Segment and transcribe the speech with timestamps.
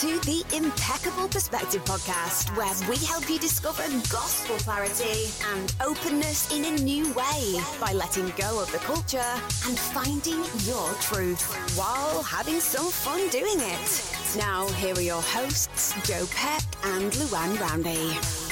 [0.00, 6.66] to the Impeccable Perspective podcast, where we help you discover gospel clarity and openness in
[6.66, 9.32] a new way by letting go of the culture
[9.66, 11.40] and finding your truth
[11.78, 14.36] while having some fun doing it.
[14.36, 18.45] Now, here are your hosts, Joe Peck and Luann Roundy.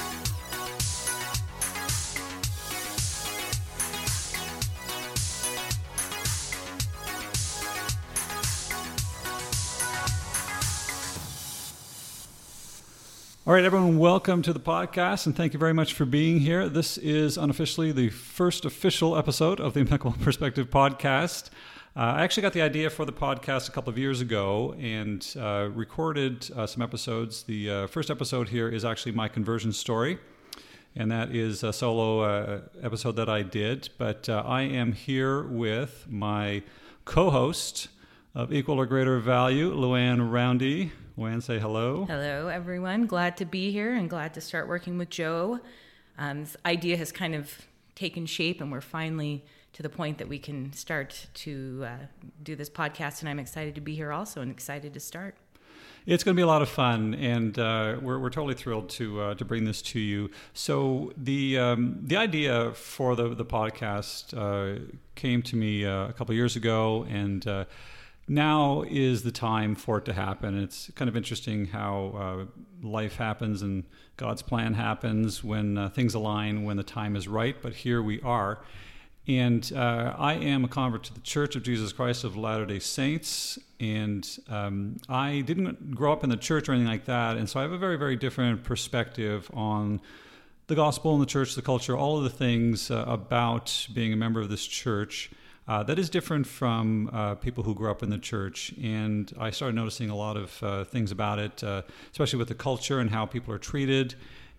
[13.47, 16.67] All right, everyone, welcome to the podcast, and thank you very much for being here.
[16.67, 21.51] This is unofficially the first official episode of the Impeccable Perspective podcast.
[21.95, 25.31] Uh, I actually got the idea for the podcast a couple of years ago and
[25.39, 27.43] uh, recorded uh, some episodes.
[27.43, 30.19] The uh, first episode here is actually my conversion story,
[30.97, 33.91] and that is a solo uh, episode that I did.
[33.99, 36.63] But uh, I am here with my
[37.05, 37.89] co host
[38.35, 40.91] of Equal or Greater Value, Luann Roundy.
[41.17, 42.05] Luann, say hello.
[42.07, 43.07] Hello, everyone.
[43.07, 45.61] Glad to be here and glad to start working with Joe.
[46.19, 50.29] Um, this idea has kind of taken shape, and we're finally to the point that
[50.29, 51.97] we can start to uh,
[52.43, 53.21] do this podcast.
[53.21, 55.37] And I'm excited to be here also and excited to start.
[56.07, 59.21] It's going to be a lot of fun, and uh, we're, we're totally thrilled to
[59.21, 60.31] uh, to bring this to you.
[60.53, 64.81] So the um, the idea for the the podcast uh,
[65.15, 67.65] came to me uh, a couple years ago, and uh,
[68.27, 70.59] now is the time for it to happen.
[70.63, 72.49] It's kind of interesting how
[72.83, 73.85] uh, life happens and
[74.17, 77.57] God's plan happens when uh, things align, when the time is right.
[77.61, 78.61] But here we are.
[79.27, 82.79] And uh, I am a convert to the Church of Jesus Christ of Latter day
[82.79, 83.59] Saints.
[83.81, 87.37] And um, I didn't grow up in the church or anything like that.
[87.37, 90.01] And so I have a very, very different perspective on
[90.67, 94.17] the gospel and the church, the culture, all of the things uh, about being a
[94.17, 95.31] member of this church.
[95.67, 98.75] Uh, that is different from uh, people who grew up in the church.
[98.83, 101.83] And I started noticing a lot of uh, things about it, uh,
[102.13, 104.15] especially with the culture and how people are treated.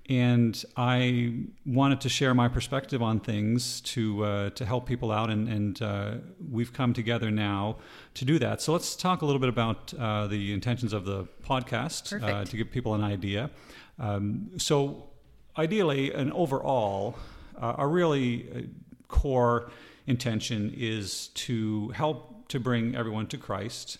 [0.07, 1.33] And I
[1.65, 5.81] wanted to share my perspective on things to uh, to help people out, and, and
[5.81, 6.11] uh,
[6.51, 7.77] we've come together now
[8.13, 8.61] to do that.
[8.61, 12.09] So let's talk a little bit about the intentions of the podcast
[12.49, 13.49] to give people an idea.
[13.97, 15.09] Um, so,
[15.57, 17.17] ideally, and overall,
[17.59, 18.69] a really
[19.07, 19.71] core
[20.07, 23.97] intention is to help to bring everyone to Christ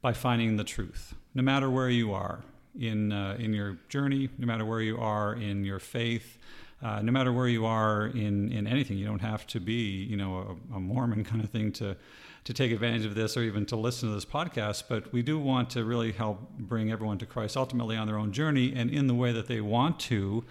[0.00, 2.44] by finding the truth, no matter where you are
[2.78, 6.38] in uh, in your journey, no matter where you are in your faith,
[6.82, 8.96] uh, no matter where you are in in anything.
[8.96, 11.96] You don't have to be, you know, a, a, Mormon kind of thing to
[12.44, 14.84] to take advantage of this or even to listen to this podcast.
[14.88, 18.32] But we do want to really help bring everyone to Christ, ultimately on their own
[18.32, 20.44] journey and in the way that they want to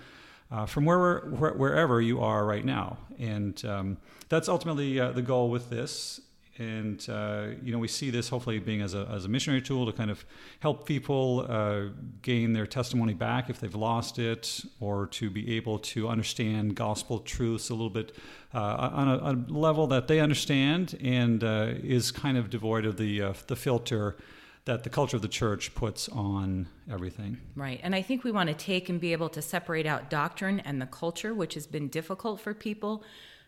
[0.52, 2.98] uh, from where, wherever you are right now.
[3.20, 3.98] And um,
[4.30, 6.22] that's ultimately uh, the goal with this.
[6.60, 9.86] And uh, you know, we see this hopefully being as a, as a missionary tool
[9.86, 10.26] to kind of
[10.60, 11.82] help people uh,
[12.24, 17.20] gain their testimony back if they've lost it, or to be able to understand gospel
[17.20, 18.16] truths a little bit
[18.56, 23.36] uh, on a, a, level that they understand and is kind of devoid of the
[23.46, 24.16] the filter
[24.68, 27.40] that the culture of the church puts on everything.
[27.56, 27.80] Right.
[27.82, 30.82] And I think we want to take and be able to separate out doctrine and
[30.82, 33.04] the culture, which has been difficult for people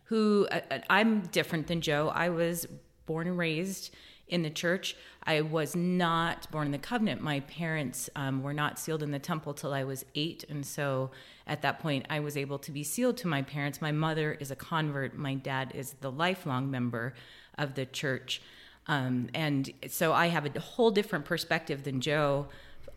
[0.05, 2.09] who uh, uh, I'm different than Joe.
[2.13, 2.65] I was
[3.05, 3.93] born and raised
[4.27, 4.95] in the church.
[5.23, 7.21] I was not born in the covenant.
[7.21, 10.45] My parents um, were not sealed in the temple till I was eight.
[10.49, 11.11] And so
[11.45, 13.81] at that point, I was able to be sealed to my parents.
[13.81, 17.13] My mother is a convert, my dad is the lifelong member
[17.57, 18.41] of the church.
[18.89, 22.47] Um, and so I have a whole different perspective than Joe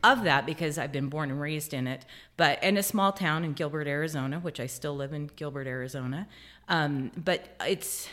[0.02, 2.06] of that because I've been born and raised in it.
[2.38, 6.26] But in a small town in Gilbert, Arizona, which I still live in Gilbert, Arizona.
[6.66, 8.08] Um, but it's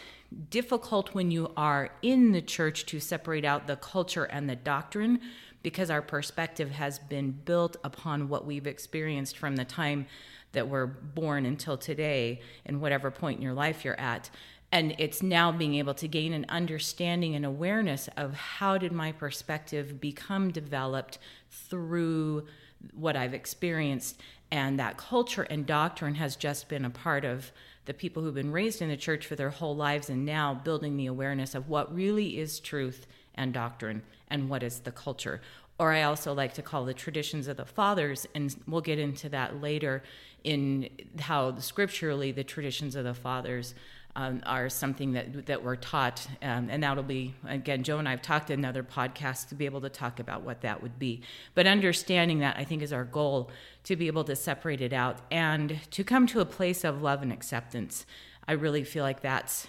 [0.50, 5.22] difficult when you are in the church to separate out the culture and the doctrine
[5.64, 10.06] because our perspective has been built upon what we've experienced from the time
[10.52, 14.30] that we're born until today, and whatever point in your life you're at
[14.72, 19.12] and it's now being able to gain an understanding and awareness of how did my
[19.12, 21.18] perspective become developed
[21.50, 22.46] through
[22.94, 24.22] what I've experienced.
[24.52, 27.52] And that culture and doctrine has just been a part of
[27.86, 30.98] the people who've been raised in the church for their whole lives and now building
[30.98, 35.42] the awareness of what really is truth and doctrine and what is the culture.
[35.80, 39.30] Or I also like to call the traditions of the fathers, and we'll get into
[39.30, 40.04] that later
[40.44, 40.90] in
[41.20, 43.74] how scripturally the traditions of the fathers
[44.20, 47.84] um, are something that that we're taught, um, and that'll be again.
[47.84, 50.60] Joe and I have talked in another podcast to be able to talk about what
[50.62, 51.22] that would be.
[51.56, 53.50] But understanding that, I think, is our goal
[53.86, 57.22] to be able to separate it out and to come to a place of love
[57.22, 58.06] and acceptance.
[58.46, 59.68] I really feel like that's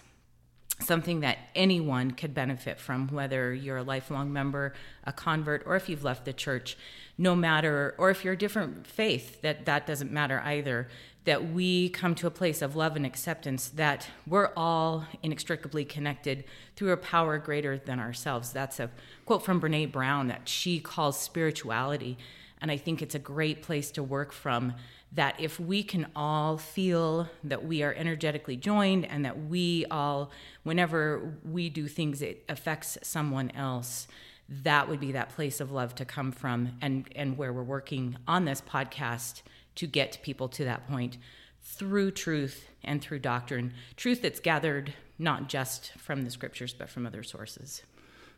[0.82, 4.74] something that anyone could benefit from, whether you're a lifelong member,
[5.04, 6.76] a convert, or if you've left the church,
[7.18, 10.88] no matter, or if you're a different faith, that that doesn't matter either.
[11.24, 16.44] That we come to a place of love and acceptance that we're all inextricably connected
[16.76, 18.52] through a power greater than ourselves.
[18.52, 18.90] That's a
[19.26, 22.16] quote from Brene Brown that she calls spirituality.
[22.62, 24.74] And I think it's a great place to work from
[25.12, 30.30] that if we can all feel that we are energetically joined and that we all,
[30.62, 34.06] whenever we do things, it affects someone else,
[34.48, 38.16] that would be that place of love to come from and, and where we're working
[38.28, 39.42] on this podcast
[39.80, 41.16] to get people to that point
[41.62, 43.72] through truth and through doctrine.
[43.96, 47.82] Truth that's gathered not just from the scriptures, but from other sources.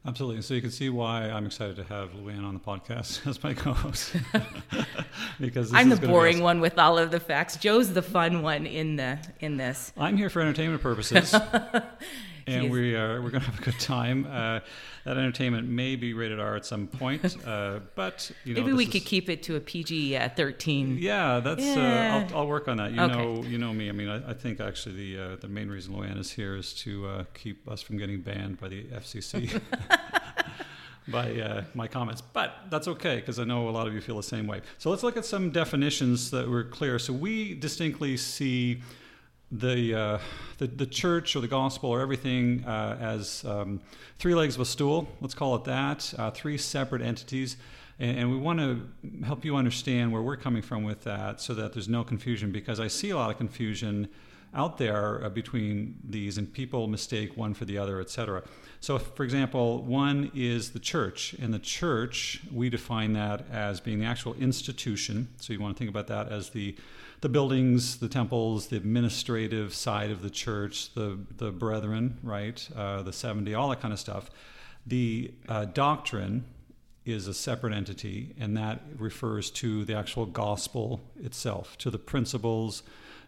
[0.06, 0.41] Absolutely.
[0.43, 3.55] So you can see why I'm excited to have Luann on the podcast as my
[3.55, 4.15] co-host.
[5.41, 7.56] because I'm the boring one with all of the facts.
[7.56, 9.93] Joe's the fun one in the in this.
[9.99, 11.35] I'm here for entertainment purposes.
[12.47, 14.27] and we are we're going to have a good time.
[14.27, 14.61] Uh,
[15.05, 18.85] that entertainment may be rated R at some point, uh, but you know maybe we
[18.85, 20.99] is, could keep it to a PG uh, thirteen.
[20.99, 21.62] Yeah, that's.
[21.62, 22.29] Uh, yeah.
[22.31, 22.93] I'll, I'll, work on that.
[22.93, 23.15] You okay.
[23.15, 23.89] know, you know me.
[23.89, 26.73] I mean, I, I think actually the uh, the main reason Luann is here is
[26.75, 29.61] to uh, keep us from getting banned by the FCC.
[31.09, 34.17] by uh, my comments, but that's okay because I know a lot of you feel
[34.17, 34.61] the same way.
[34.79, 36.99] So let's look at some definitions that were clear.
[36.99, 38.83] So we distinctly see
[39.53, 40.19] the, uh,
[40.59, 43.81] the, the church or the gospel or everything uh, as um,
[44.19, 45.07] three legs of a stool.
[45.21, 46.13] Let's call it that.
[46.17, 47.57] Uh, three separate entities,
[47.99, 48.89] and, and we want to
[49.25, 52.51] help you understand where we're coming from with that, so that there's no confusion.
[52.51, 54.09] Because I see a lot of confusion
[54.55, 58.43] out there uh, between these, and people mistake one for the other, etc.
[58.81, 64.01] So, for example, one is the church, and the church we define that as being
[64.01, 65.29] the actual institution.
[65.37, 66.75] So you want to think about that as the
[67.23, 73.03] the buildings, the temples, the administrative side of the church, the the brethren, right, uh,
[73.03, 74.31] the seventy, all that kind of stuff.
[74.87, 76.45] The uh, doctrine
[77.05, 82.83] is a separate entity, and that refers to the actual gospel itself, to the principles,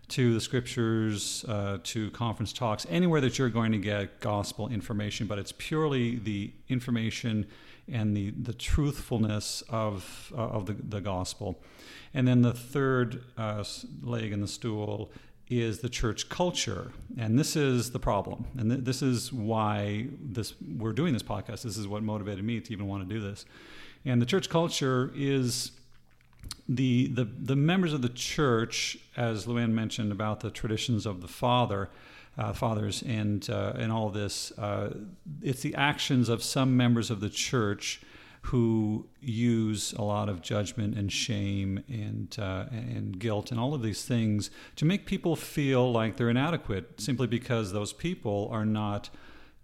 [0.09, 5.29] to the scriptures, uh, to conference talks, anywhere that you're going to get gospel information.
[5.29, 7.47] But it's purely the information
[7.93, 11.61] and the, the truthfulness of, uh, of the, the gospel.
[12.13, 13.65] And then the third uh,
[14.03, 15.11] leg in the stool
[15.51, 16.93] is the church culture.
[17.19, 18.47] And this is the problem.
[18.57, 21.63] And th- this is why this we're doing this podcast.
[21.63, 23.45] This is what motivated me to even want to do this.
[24.05, 25.73] And the church culture is
[26.69, 31.29] the, the, the members of the church, as Luann mentioned about the traditions of the
[31.29, 31.91] Father,
[32.37, 34.53] uh, fathers and uh, and all this.
[34.53, 34.95] Uh,
[35.43, 38.01] it's the actions of some members of the church
[38.49, 43.83] who use a lot of judgment and shame and uh, and guilt and all of
[43.83, 49.09] these things to make people feel like they're inadequate simply because those people are not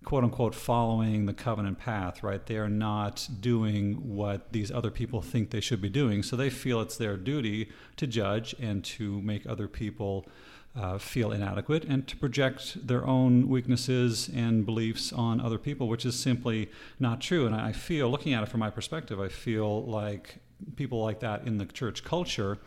[0.05, 2.45] quote unquote following the covenant path, right?
[2.47, 6.23] They are not doing what these other people think they should be doing.
[6.23, 10.27] So they feel it's their duty to judge and to make other people
[10.77, 16.07] uh, feel inadequate and to project their own weaknesses and beliefs on other people, which
[16.07, 17.47] is simply not true.
[17.47, 20.37] And I feel, looking at it from my perspective, I feel like
[20.77, 22.59] people like that in the church culture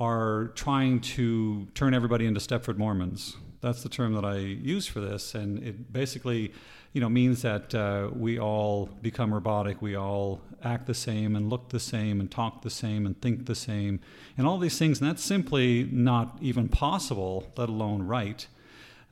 [0.00, 3.36] are trying to turn everybody into Stepford Mormons.
[3.60, 6.52] That's the term that I use for this, and it basically
[6.98, 9.80] you know, means that uh, we all become robotic.
[9.80, 13.46] We all act the same and look the same and talk the same and think
[13.46, 14.00] the same
[14.36, 15.00] and all these things.
[15.00, 18.44] And that's simply not even possible, let alone right.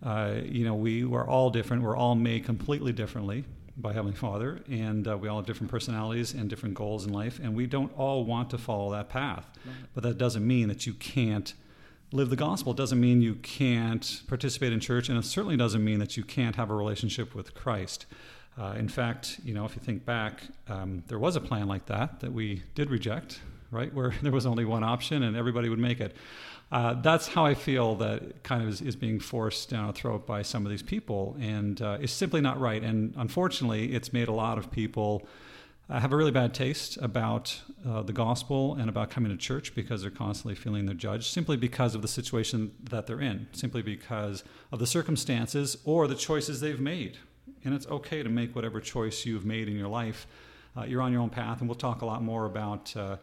[0.02, 1.84] Uh, you know, we, we're all different.
[1.84, 3.44] We're all made completely differently
[3.76, 7.38] by Heavenly Father, and uh, we all have different personalities and different goals in life,
[7.40, 9.46] and we don't all want to follow that path.
[9.64, 9.76] Right.
[9.94, 11.54] But that doesn't mean that you can't
[12.12, 12.72] live the gospel.
[12.72, 16.56] Doesn't mean you can't participate in church, and it certainly doesn't mean that you can't
[16.56, 18.06] have a relationship with Christ.
[18.58, 21.86] Uh, in fact, you know, if you think back, um, there was a plan like
[21.86, 23.92] that that we did reject, right?
[23.92, 26.16] Where there was only one option and everybody would make it.
[26.72, 30.26] Uh, that's how I feel that kind of is, is, being forced down our throat
[30.26, 32.82] by some of these people, and uh, it's simply not right.
[32.82, 35.28] And unfortunately, it's made a lot of people
[35.88, 39.74] uh, have a really bad taste about uh, the gospel and about coming to church
[39.74, 43.82] because they're constantly feeling they're judged simply because of the situation that they're in, simply
[43.82, 47.18] because of the circumstances or the choices they've made.
[47.64, 50.26] And it's okay to make whatever choice you've made in your life.
[50.76, 53.16] Uh, you're on your own path, and we'll talk a lot more about uh,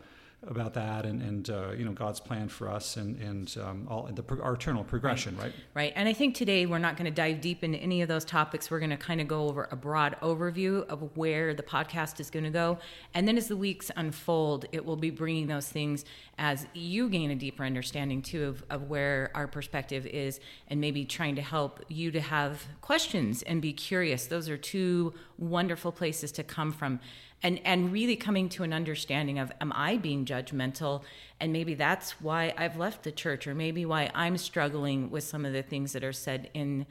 [0.48, 4.10] about that and, and uh, you know God's plan for us and and um, all
[4.12, 5.44] the our eternal progression, right?
[5.44, 5.54] right?
[5.74, 5.94] Right.
[5.96, 8.70] And I think today we're not going to dive deep into any of those topics.
[8.70, 12.30] We're going to kind of go over a broad overview of where the podcast is
[12.30, 12.78] going to go,
[13.14, 16.06] and then as the weeks unfold, it will be bringing those things
[16.38, 21.06] as you gain a deeper understanding too of, of where our perspective is, and maybe
[21.06, 24.28] trying to help you to have questions and be curious.
[24.28, 27.00] Those are two wonderful places to come from
[27.44, 31.04] and and really coming to an understanding of am i being judgmental?
[31.40, 35.46] And maybe that's why i've left the church or maybe why i'm struggling with some
[35.46, 36.86] of the things that are said in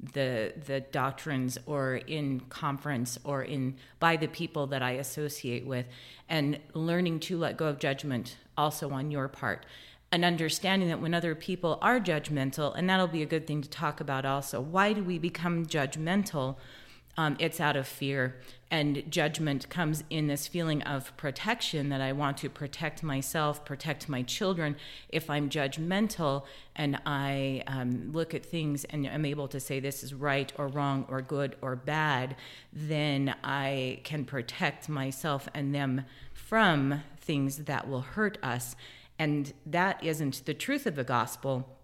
[0.00, 5.86] the the doctrines or in conference or in by the people that i associate with.
[6.28, 9.66] And learning to let go of judgment also on your part.
[10.10, 13.68] And understanding that when other people are judgmental and that'll be a good thing to
[13.68, 16.56] talk about also why do we become judgmental
[17.18, 18.36] um, it's out of fear.
[18.70, 24.08] And judgment comes in this feeling of protection that I want to protect myself, protect
[24.08, 24.76] my children.
[25.08, 26.44] If I'm judgmental
[26.76, 30.68] and I um, look at things and I'm able to say this is right or
[30.68, 32.36] wrong or good or bad,
[32.72, 38.76] then I can protect myself and them from things that will hurt us.
[39.18, 41.78] And that isn't the truth of the gospel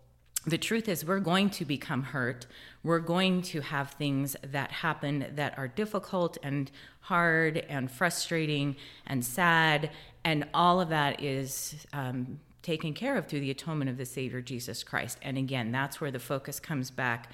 [0.47, 2.47] the truth is we're going to become hurt
[2.85, 8.77] we're going to have things that happen that are difficult and hard and frustrating
[9.07, 9.91] and sad
[10.25, 14.41] and all of that is um, taken care of through the atonement of the savior
[14.41, 17.31] jesus christ and again that's where the focus comes back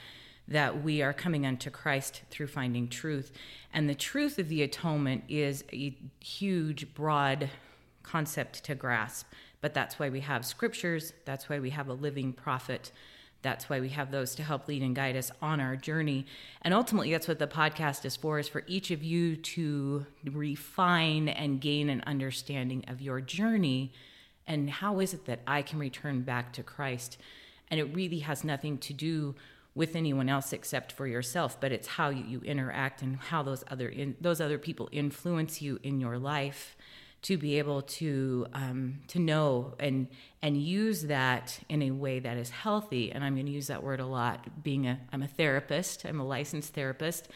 [0.49, 3.33] that we are coming unto christ through finding truth
[3.73, 7.51] and the truth of the atonement is a huge broad
[8.03, 9.27] concept to grasp
[9.61, 12.93] but that's why we have scriptures, that's why we have a living prophet.
[13.43, 16.27] That's why we have those to help lead and guide us on our journey.
[16.63, 21.29] And ultimately, that's what the podcast is for, is for each of you to refine
[21.29, 23.93] and gain an understanding of your journey
[24.47, 27.19] and how is it that I can return back to Christ.
[27.71, 29.37] And it really has nothing to do
[29.75, 33.63] with anyone else except for yourself, but it's how you, you interact and how those
[33.71, 36.77] other in, those other people influence you in your life
[37.23, 40.09] to be able to um, to know and
[40.43, 43.13] and use that in a way that is healthy.
[43.13, 44.63] And I'm going to use that word a lot.
[44.63, 46.05] Being a I'm a therapist.
[46.05, 47.29] I'm a licensed therapist,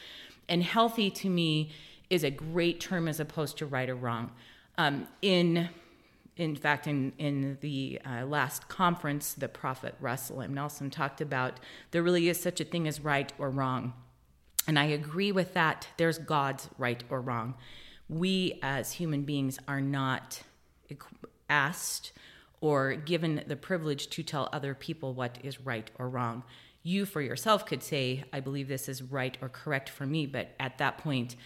[0.49, 1.73] and healthy to me
[2.11, 4.31] is a great term as opposed to right or wrong.
[4.79, 5.69] Um, in
[6.37, 10.53] in fact, in, in the uh, last conference, the prophet Russell M.
[10.53, 11.61] Nelson talked about
[11.93, 13.93] there really is such a thing as right or wrong.
[14.67, 15.89] And I agree with that.
[15.97, 17.55] There's God's right or wrong
[18.09, 20.43] we as human beings are not
[21.49, 22.13] asked
[22.61, 26.43] or given the privilege to tell other people what is right or wrong.
[26.83, 30.51] You, for yourself, could say, I believe this is right or correct for me, but
[30.61, 31.37] at that point,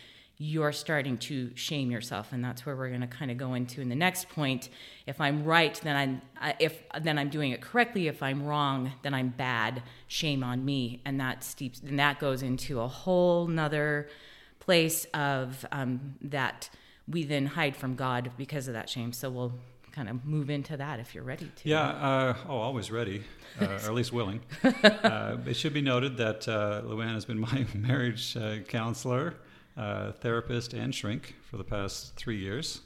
[0.41, 3.81] you're starting to shame yourself and that's where we're going to kind of go into
[3.81, 4.69] in the next point.
[5.05, 8.07] If i'm right then i'm if then i'm doing it correctly.
[8.07, 9.83] If i'm wrong then i'm bad.
[10.07, 11.03] Shame on me.
[11.05, 14.09] And that steeps and that goes into a whole nother
[14.69, 16.69] place of um, that
[17.09, 19.15] we then hide from God because of that shame.
[19.15, 19.55] So we'll
[19.93, 21.69] kind of move into that if you're ready to.
[21.71, 23.23] Yeah, uh, oh, always ready,
[23.59, 24.43] uh, or at least willing.
[24.63, 29.37] uh, it should be noted that uh, Luann has been my marriage uh, counselor,
[29.79, 32.83] uh, therapist, and shrink for the past three years.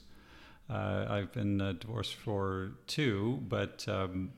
[0.70, 4.30] I've been divorced for two, but um,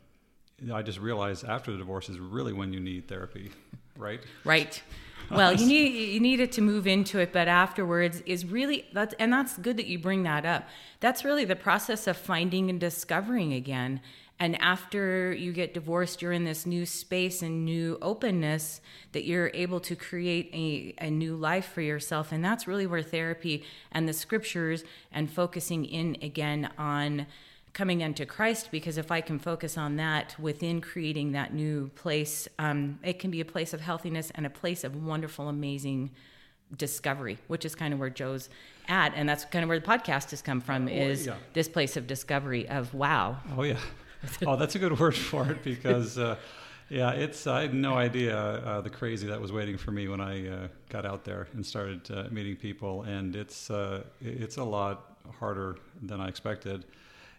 [0.72, 3.52] I just realized after the divorce is really when you need therapy,
[3.96, 4.20] right?
[4.44, 4.82] Right
[5.30, 9.32] well, you need you needed to move into it, but afterwards is really that's and
[9.32, 10.68] that's good that you bring that up.
[11.00, 14.00] That's really the process of finding and discovering again.
[14.40, 18.80] And after you get divorced, you're in this new space and new openness
[19.12, 22.32] that you're able to create a, a new life for yourself.
[22.32, 24.82] And that's really where therapy and the scriptures
[25.12, 27.26] and focusing in again on
[27.74, 32.48] coming into Christ because if I can focus on that within creating that new place,
[32.58, 36.12] um, it can be a place of healthiness and a place of wonderful, amazing
[36.76, 38.48] discovery, which is kind of where Joe's
[38.88, 40.88] at, and that's kind of where the podcast has come from.
[40.88, 41.34] Is yeah.
[41.52, 43.38] this place of discovery of wow?
[43.56, 43.78] Oh yeah,
[44.46, 46.16] oh that's a good word for it because.
[46.18, 46.36] Uh,
[46.90, 50.20] yeah, it's I had no idea uh, the crazy that was waiting for me when
[50.20, 54.64] I uh, got out there and started uh, meeting people, and it's uh, it's a
[54.64, 56.84] lot harder than I expected.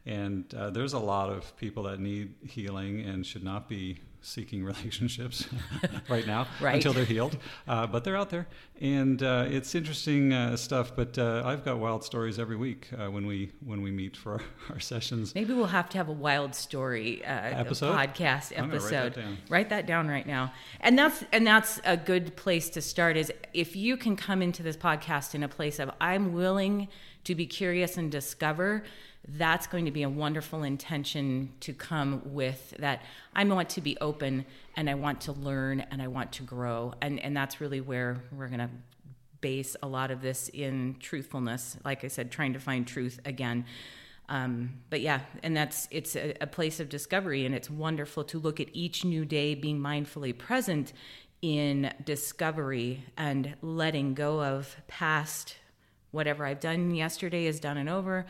[0.06, 4.64] And uh, there's a lot of people that need healing and should not be seeking
[4.64, 5.48] relationships
[6.10, 6.76] right now right.
[6.76, 7.38] until they're healed.
[7.68, 8.48] Uh, but they're out there,
[8.82, 10.96] and uh, it's interesting uh, stuff.
[10.96, 14.42] But uh, I've got wild stories every week uh, when we when we meet for
[14.70, 15.34] our, sessions.
[15.36, 18.94] Maybe we'll have to have a wild story episode podcast episode.
[18.94, 20.54] Write that, write that down right now.
[20.82, 23.18] And that's and that's a good place to start.
[23.18, 26.88] Is if you can come into this podcast in a place of I'm willing
[27.24, 28.84] to be curious and discover
[29.28, 33.02] that's going to be a wonderful intention to come with that.
[33.34, 36.94] I want to be open and i want to learn and i want to grow.
[37.02, 38.70] And and that's really where we're going to
[39.42, 43.66] base a lot of this in truthfulness like i said trying to find truth again.
[44.28, 48.40] Um, but yeah and that's it's a, a place of discovery and it's wonderful to
[48.40, 50.94] look at each new day being mindfully present
[51.44, 55.58] in discovery and letting go of past
[56.10, 58.26] whatever i've done yesterday is done and over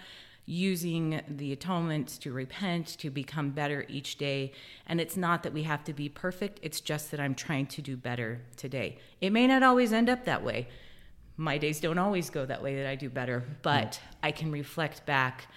[0.46, 4.52] using the atonement to repent, to become better each day.
[4.86, 7.82] And it's not that we have to be perfect, it's just that I'm trying to
[7.82, 9.00] do better today.
[9.22, 10.68] It may not always end up that way.
[11.38, 15.06] My days don't always go that way that I do better, but I can reflect
[15.06, 15.48] back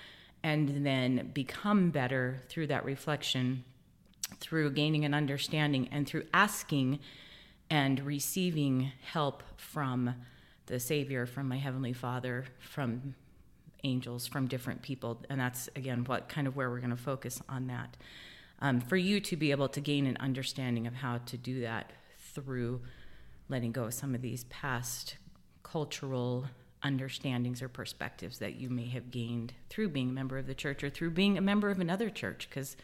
[0.43, 3.65] and then become better through that reflection,
[4.41, 6.99] through gaining an understanding, and through asking
[7.71, 10.15] and receiving help from
[10.67, 13.15] the Savior, from my Heavenly Father, from
[13.85, 15.23] angels from different people.
[15.29, 17.97] And that's, again, what kind of where we're going to focus on that.
[18.61, 21.93] Um, for you to be able to gain an understanding of how to do that
[22.35, 22.81] through
[23.49, 25.17] letting go of some of these past
[25.63, 26.47] cultural
[26.83, 30.85] understandings or perspectives that you may have gained through being a member of the church
[30.85, 32.77] or through being a member of another church, because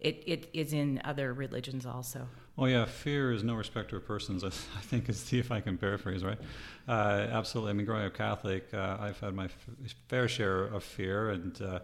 [0.00, 2.28] it, it is in other religions also.
[2.58, 4.44] Oh yeah, fear is no respecter of persons.
[4.44, 6.38] I think is the, if I can paraphrase right.
[6.86, 7.70] Uh, absolutely.
[7.70, 11.60] I mean, growing up Catholic, uh, I've had my f- fair share of fear, and
[11.62, 11.80] uh,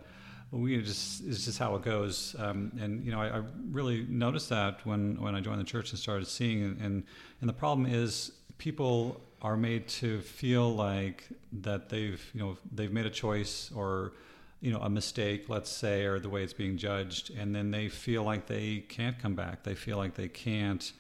[0.50, 2.36] we just it's just how it goes.
[2.38, 5.90] Um, and you know, I, I, really noticed that when when I joined the church
[5.90, 7.04] and started seeing, and
[7.40, 12.92] and the problem is people are made to feel like that they've you know they've
[12.92, 14.12] made a choice or
[14.60, 17.88] you know a mistake let's say or the way it's being judged and then they
[17.88, 19.62] feel like they can't come back.
[19.62, 20.92] They feel like they can't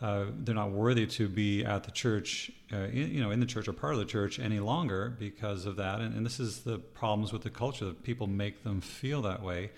[0.00, 3.46] uh, they're not worthy to be at the church uh, in, you know in the
[3.46, 6.00] church or part of the church any longer because of that.
[6.00, 9.42] And, and this is the problems with the culture that people make them feel that
[9.42, 9.70] way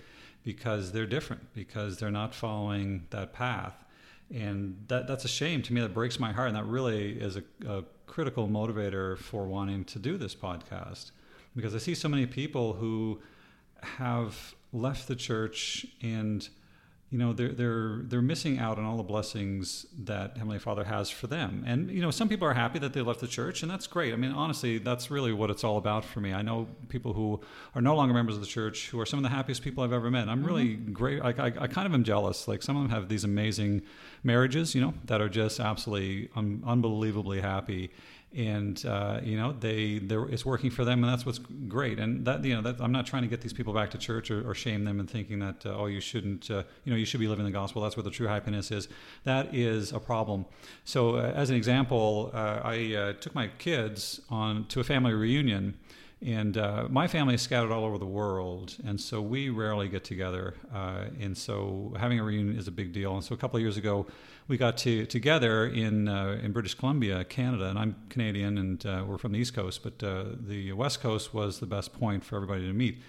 [0.43, 3.73] because they're different because they're not following that path.
[4.33, 5.81] And that that's a shame to me.
[5.81, 9.99] That breaks my heart and that really is a, a critical motivator for wanting to
[9.99, 11.11] do this podcast
[11.55, 13.21] because I see so many people who
[13.81, 16.47] have left the church and
[17.11, 21.09] you know they're they're they're missing out on all the blessings that Heavenly Father has
[21.09, 21.61] for them.
[21.67, 24.13] And you know some people are happy that they left the church, and that's great.
[24.13, 26.33] I mean, honestly, that's really what it's all about for me.
[26.33, 27.41] I know people who
[27.75, 29.91] are no longer members of the church who are some of the happiest people I've
[29.91, 30.29] ever met.
[30.29, 30.93] I'm really mm-hmm.
[30.93, 31.21] great.
[31.21, 32.47] I, I, I, kind of am jealous.
[32.47, 33.81] Like some of them have these amazing
[34.23, 37.91] marriages, you know, that are just absolutely un- unbelievably happy
[38.35, 41.99] and uh, you know they they're, it's working for them, and that's what's great.
[41.99, 44.31] And that you know that, I'm not trying to get these people back to church
[44.31, 47.05] or, or shame them and thinking that uh, oh you shouldn't uh, you know you
[47.05, 47.81] should be living the gospel.
[47.81, 48.87] That's where the true happiness is.
[49.25, 50.45] That is a problem.
[50.85, 55.13] So uh, as an example, uh, I uh, took my kids on to a family
[55.13, 55.77] reunion.
[56.23, 60.03] And uh, my family is scattered all over the world, and so we rarely get
[60.03, 60.53] together.
[60.71, 63.15] Uh, and so having a reunion is a big deal.
[63.15, 64.05] And so a couple of years ago,
[64.51, 69.05] we got to together in uh, in British Columbia, Canada, and I'm Canadian, and uh,
[69.07, 72.35] we're from the East Coast, but uh, the West Coast was the best point for
[72.35, 73.01] everybody to meet.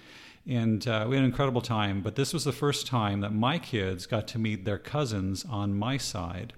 [0.47, 3.59] And uh, we had an incredible time, but this was the first time that my
[3.59, 6.53] kids got to meet their cousins on my side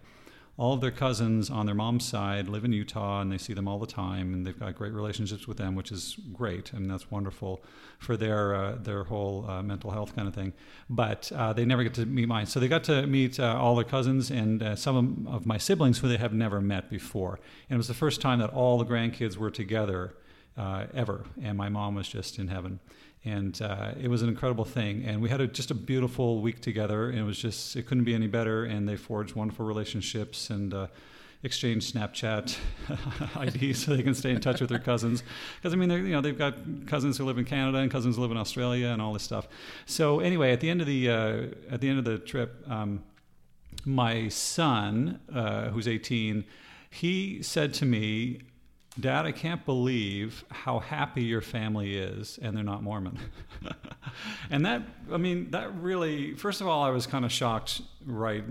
[0.58, 3.68] all of their cousins on their mom's side live in Utah and they see them
[3.68, 7.12] all the time and they've got great relationships with them, which is great and that's
[7.12, 7.62] wonderful
[8.00, 10.54] for their uh, their whole uh, mental health kind of thing.
[10.90, 13.76] But uh, they never get to meet mine, so they got to meet uh, all
[13.76, 17.40] their cousins and uh, some of my siblings who they have never met before.
[17.70, 20.16] And it was the first time that all the grandkids were together
[20.58, 22.80] uh, ever, and my mom was just in heaven
[23.26, 25.04] and uh, it was an incredible thing.
[25.06, 28.04] And we had a, just a beautiful week together, and it was just it couldn't
[28.04, 28.66] be any better.
[28.66, 30.88] And they forged wonderful relationships and uh,
[31.44, 32.58] exchanged Snapchat
[33.42, 35.24] IDs so they can stay in touch with their cousins.
[35.58, 38.22] Because I mean, you know, they've got cousins who live in Canada and cousins who
[38.22, 39.48] live in Australia and all this stuff.
[39.88, 43.04] So anyway, at the end of the uh, at the end of the trip, um,
[43.86, 46.46] my son, uh, who's 18,
[46.90, 48.42] he said to me
[48.98, 53.20] Dad, I can't believe how happy your family is, and they're not Mormon.
[54.50, 58.44] and that, I mean, that really, first of all, I was kind of shocked, right,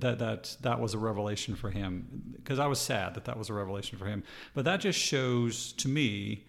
[0.00, 3.48] that that that was a revelation for him, because I was sad that that was
[3.48, 4.22] a revelation for him.
[4.52, 6.44] But that just shows to me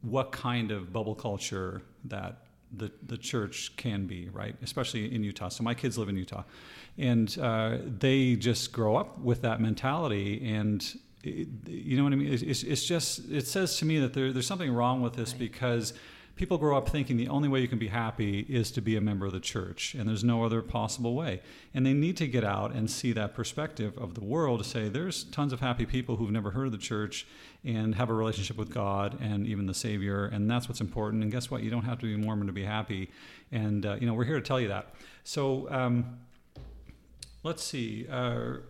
[0.00, 4.56] what kind of bubble culture that the the church can be, right?
[4.62, 5.50] Especially in Utah.
[5.50, 6.44] So my kids live in Utah,
[6.96, 10.82] and uh, they just grow up with that mentality and
[11.22, 12.32] you know what I mean?
[12.32, 15.40] It's, it's, just, it says to me that there, there's something wrong with this right.
[15.40, 15.92] because
[16.40, 19.00] people grow up thinking the only way you can be happy is to be a
[19.00, 21.42] member of the church, and there's no other possible way.
[21.74, 24.88] And they need to get out and see that perspective of the world to say
[24.88, 27.26] there's tons of happy people who've never heard of the church
[27.62, 31.22] and have a relationship with God and even the Savior, and that's what's important.
[31.22, 31.62] And guess what?
[31.62, 33.10] You don't have to be Mormon to be happy.
[33.52, 34.94] And uh, you know we're here to tell you that.
[35.24, 36.20] So um,
[37.42, 38.06] let's see.
[38.10, 38.60] Uh,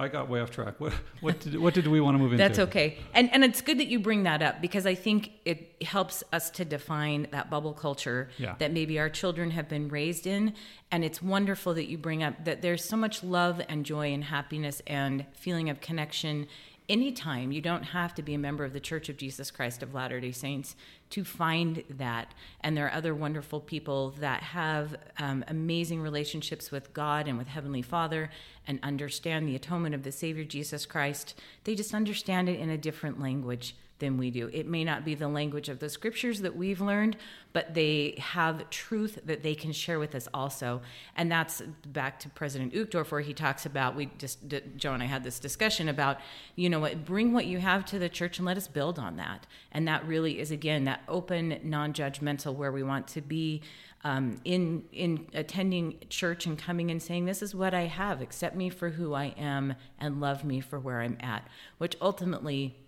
[0.00, 0.80] I got way off track.
[0.80, 2.42] What, what, did, what did we want to move into?
[2.42, 2.96] That's okay.
[3.12, 6.48] And, and it's good that you bring that up because I think it helps us
[6.52, 8.54] to define that bubble culture Yeah.
[8.60, 10.54] that maybe our children have been raised in.
[10.90, 14.24] And it's wonderful that you bring up that there's so much love and joy and
[14.24, 16.46] happiness and feeling of connection
[16.88, 17.52] anytime.
[17.52, 20.18] You don't have to be a member of the Church of Jesus Christ of Latter
[20.18, 20.76] day Saints
[21.10, 22.32] to find that.
[22.60, 27.48] And there are other wonderful people that have um, amazing relationships with God and with
[27.48, 28.30] Heavenly Father
[28.66, 31.38] and understand the atonement of the Savior Jesus Christ.
[31.64, 34.50] They just understand it in a different language than we do.
[34.52, 37.16] It may not be the language of the scriptures that we've learned,
[37.52, 40.80] but they have truth that they can share with us also.
[41.16, 44.38] And that's back to President Uchtdorf, where he talks about, we just,
[44.76, 46.18] Joe and I had this discussion about,
[46.56, 49.16] you know what, bring what you have to the church and let us build on
[49.16, 49.46] that.
[49.72, 53.62] And that really is, again, that open, non judgmental, where we want to be.
[54.02, 58.56] Um, in in attending church and coming and saying this is what I have accept
[58.56, 62.79] me for who I am and love me for where I'm at which ultimately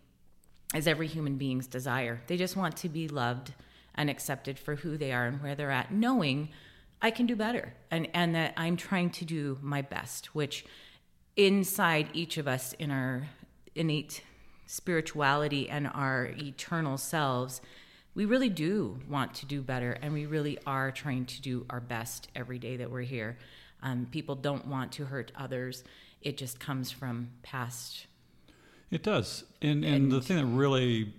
[0.75, 2.23] is every human being's desire.
[2.27, 3.53] They just want to be loved
[3.95, 6.49] and accepted for who they are and where they're at, knowing
[7.01, 10.65] I can do better and, and that I'm trying to do my best, which
[11.37, 13.29] inside each of us in our
[13.75, 14.23] innate
[14.67, 17.61] spirituality and our eternal selves,
[18.15, 21.81] we really do want to do better and we really are trying to do our
[21.81, 23.37] best every day that we're here.
[23.83, 25.83] Um, people don't want to hurt others.
[26.21, 28.07] It just comes from past
[28.93, 29.45] It does.
[29.63, 31.15] And, and the thing that really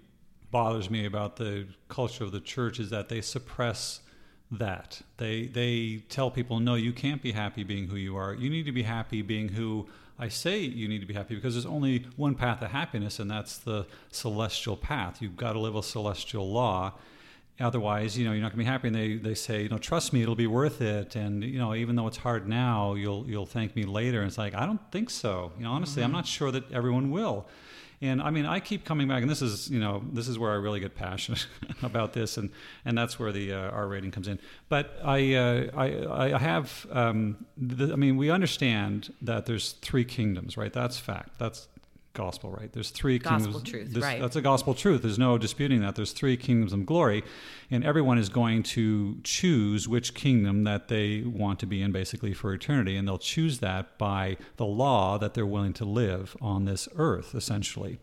[0.51, 3.99] bothers me about the culture of the church is that they suppress
[4.51, 5.01] that.
[5.17, 8.35] They they tell people, no, you can't be happy being who you are.
[8.35, 9.87] You need to be happy being who
[10.19, 13.29] I say you need to be happy because there's only one path to happiness, and
[13.31, 15.21] that's the celestial path.
[15.21, 16.93] You've got to live a celestial law.
[17.63, 18.87] Otherwise, you know, you're not going to be happy.
[18.87, 21.15] And they, they say, you know, trust me, it'll be worth it.
[21.15, 24.19] And you know, even though it's hard now, you'll you'll thank me later.
[24.19, 25.51] And it's like I don't think so.
[25.57, 27.47] You know, honestly, I'm not sure that everyone will.
[28.03, 30.51] And I mean, I keep coming back, and this is, you know, this is where
[30.51, 31.47] I really get passionate
[31.83, 32.49] about this, and,
[32.83, 34.39] and that's where the uh, R rating comes in.
[34.67, 40.03] But I, uh, I, I have, um, the, I mean, we understand that there's three
[40.03, 40.73] kingdoms, right?
[40.73, 41.39] That's fact.
[41.39, 41.69] That's
[42.13, 42.71] gospel, right?
[42.71, 43.69] There's three Gospel kingdoms.
[43.69, 44.21] truth, This- right.
[44.21, 45.01] That's a gospel truth.
[45.01, 45.95] There's no disputing that.
[45.95, 47.23] There's three kingdoms of glory,
[47.71, 52.33] and everyone is going to choose which kingdom that they want to be in, basically
[52.33, 56.65] for eternity, and they'll choose that by the law that they're willing to live on
[56.65, 57.99] this earth, essentially,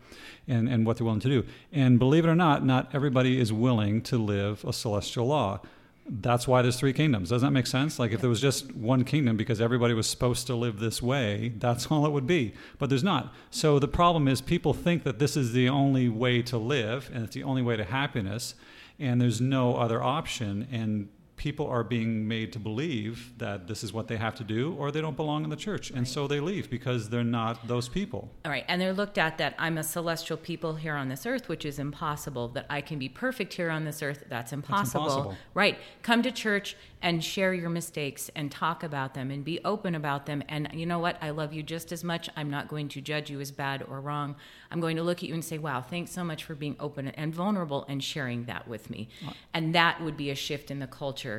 [0.47, 1.45] and and what they're willing to do.
[1.71, 5.61] And believe it or not, not everybody is willing to live a celestial law.
[6.07, 7.29] That's why there's three kingdoms.
[7.29, 7.99] Doesn't that make sense?
[7.99, 11.53] Like if there was just one kingdom because everybody was supposed to live this way,
[11.57, 12.53] that's all it would be.
[12.79, 13.33] But there's not.
[13.49, 17.23] So the problem is people think that this is the only way to live and
[17.23, 18.55] it's the only way to happiness
[18.99, 21.09] and there's no other option and
[21.41, 24.91] people are being made to believe that this is what they have to do or
[24.91, 28.29] they don't belong in the church and so they leave because they're not those people.
[28.45, 31.49] All right, and they're looked at that I'm a celestial people here on this earth,
[31.49, 32.49] which is impossible.
[32.49, 35.05] That I can be perfect here on this earth, that's impossible.
[35.05, 35.35] impossible.
[35.55, 35.79] Right.
[36.03, 40.27] Come to church and share your mistakes and talk about them and be open about
[40.27, 40.43] them.
[40.47, 41.17] And you know what?
[41.21, 42.29] I love you just as much.
[42.37, 44.35] I'm not going to judge you as bad or wrong.
[44.69, 47.07] I'm going to look at you and say, wow, thanks so much for being open
[47.07, 49.09] and vulnerable and sharing that with me.
[49.53, 51.30] And that would be a shift in the culture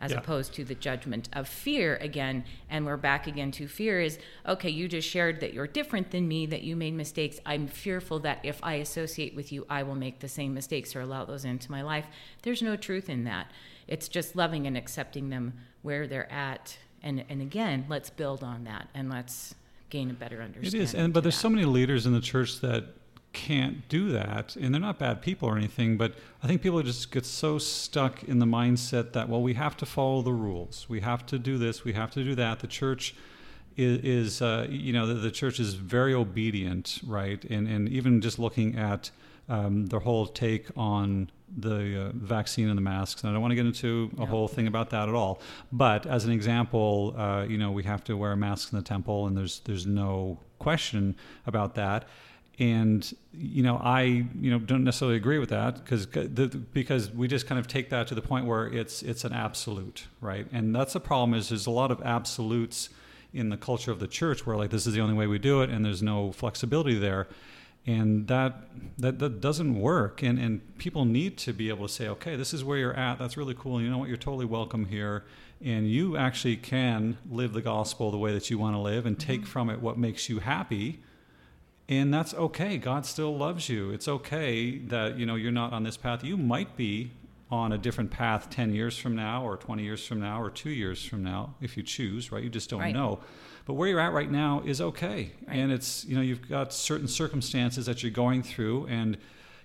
[0.00, 0.18] as Yeah.
[0.18, 2.44] opposed to the judgment of fear again.
[2.70, 6.28] And we're back again to fear is okay you just shared that you're different than
[6.28, 7.40] me that you made mistakes.
[7.44, 11.00] I'm fearful that if i associate with you i will make the same mistakes or
[11.00, 12.06] allow those into my life.
[12.42, 13.50] There's no truth in that.
[13.88, 16.78] It's just loving and accepting them where they're at.
[17.02, 19.54] And and again let's build on that and let's
[19.90, 21.40] gain a better understanding It is, and but there's that.
[21.40, 22.84] so many leaders in the church that
[23.32, 25.96] can't do that, and they're not bad people or anything.
[25.96, 29.76] But I think people just get so stuck in the mindset that well, we have
[29.78, 32.60] to follow the rules, we have to do this, we have to do that.
[32.60, 33.14] The church
[33.76, 37.42] is, is uh, you know, the, the church is very obedient, right?
[37.44, 39.10] And and even just looking at
[39.48, 43.22] um, their whole take on the uh, vaccine and the masks.
[43.22, 45.40] And I don't want to get into a whole thing about that at all.
[45.72, 49.26] But as an example, uh, you know, we have to wear masks in the temple,
[49.26, 52.06] and there's there's no question about that.
[52.58, 57.46] And you know, I you know don't necessarily agree with that because because we just
[57.46, 60.46] kind of take that to the point where it's it's an absolute, right?
[60.52, 62.88] And that's the problem is there's a lot of absolutes
[63.32, 65.62] in the culture of the church where like this is the only way we do
[65.62, 67.28] it, and there's no flexibility there.
[67.86, 68.64] And that,
[68.98, 70.20] that that doesn't work.
[70.24, 73.20] And and people need to be able to say okay this is where you're at.
[73.20, 73.80] That's really cool.
[73.80, 74.08] You know what?
[74.08, 75.24] You're totally welcome here.
[75.64, 79.18] And you actually can live the gospel the way that you want to live and
[79.18, 79.50] take mm-hmm.
[79.50, 81.02] from it what makes you happy
[81.88, 85.82] and that's okay god still loves you it's okay that you know you're not on
[85.82, 87.10] this path you might be
[87.50, 90.70] on a different path 10 years from now or 20 years from now or 2
[90.70, 92.94] years from now if you choose right you just don't right.
[92.94, 93.18] know
[93.68, 95.30] but where you're at right now is okay.
[95.46, 95.58] Right.
[95.58, 99.18] And it's, you know, you've got certain circumstances that you're going through and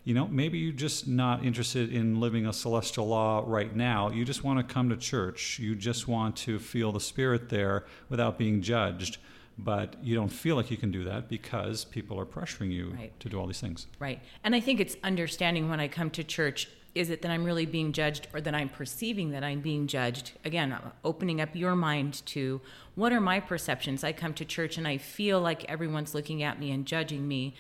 [0.04, 4.10] you know, maybe you're just not interested in living a celestial law right now.
[4.10, 5.58] You just want to come to church.
[5.60, 9.18] You just want to feel the spirit there without being judged.
[9.58, 13.20] But you don't feel like you can do that because people are pressuring you right.
[13.20, 13.88] to do all these things.
[14.00, 14.20] Right.
[14.44, 17.66] And I think it's understanding when I come to church is it that I'm really
[17.66, 20.34] being judged or that I'm perceiving that I'm being judged?
[20.46, 22.62] Again, opening up your mind to
[22.96, 24.04] what are my perceptions?
[24.04, 27.56] I come to church and I feel like everyone's looking at me and judging me,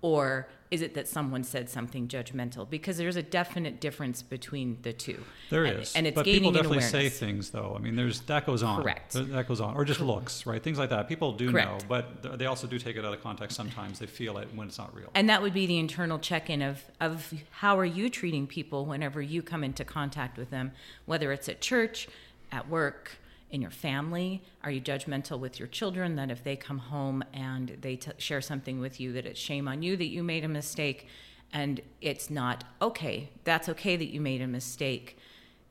[0.00, 2.68] or is it that someone said something judgmental?
[2.68, 5.22] Because there's a definite difference between the two.
[5.50, 7.74] There and, is, and it's but people definitely say things, though.
[7.74, 8.82] I mean, there's that goes on.
[8.82, 9.12] Correct.
[9.12, 10.62] That goes on, or just looks, right?
[10.62, 11.08] Things like that.
[11.08, 11.68] People do Correct.
[11.68, 13.56] know, but they also do take it out of context.
[13.56, 15.10] Sometimes they feel it when it's not real.
[15.14, 19.22] And that would be the internal check-in of of how are you treating people whenever
[19.22, 20.72] you come into contact with them,
[21.06, 22.08] whether it's at church,
[22.52, 23.18] at work
[23.50, 24.42] in your family?
[24.62, 28.40] Are you judgmental with your children that if they come home and they t- share
[28.40, 31.08] something with you, that it's shame on you that you made a mistake?
[31.52, 33.30] And it's not okay.
[33.44, 35.18] That's okay that you made a mistake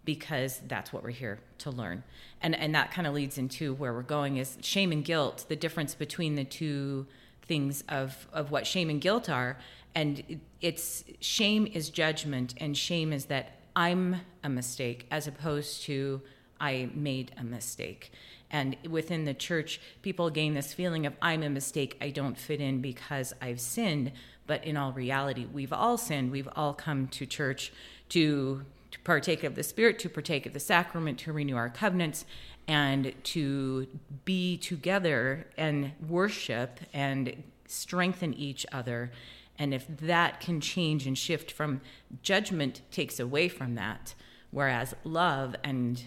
[0.06, 2.04] because that's what we're here to learn.
[2.42, 5.56] And, and that kind of leads into where we're going is shame and guilt, the
[5.56, 7.06] difference between the two
[7.44, 9.58] things of, of what shame and guilt are.
[9.94, 16.22] And it's shame is judgment, and shame is that I'm a mistake as opposed to
[16.60, 18.12] I made a mistake.
[18.50, 22.62] And within the church, people gain this feeling of, I'm a mistake, I don't fit
[22.62, 24.12] in because I've sinned.
[24.46, 26.32] But in all reality, we've all sinned.
[26.32, 27.74] We've all come to church
[28.10, 32.26] to, to partake of the Spirit, to partake of the sacrament, to renew our covenants,
[32.68, 33.88] and to
[34.24, 39.12] be together and worship and strengthen each other.
[39.60, 41.82] And if that can change and shift from
[42.22, 44.14] judgment, takes away from that,
[44.52, 46.04] whereas love and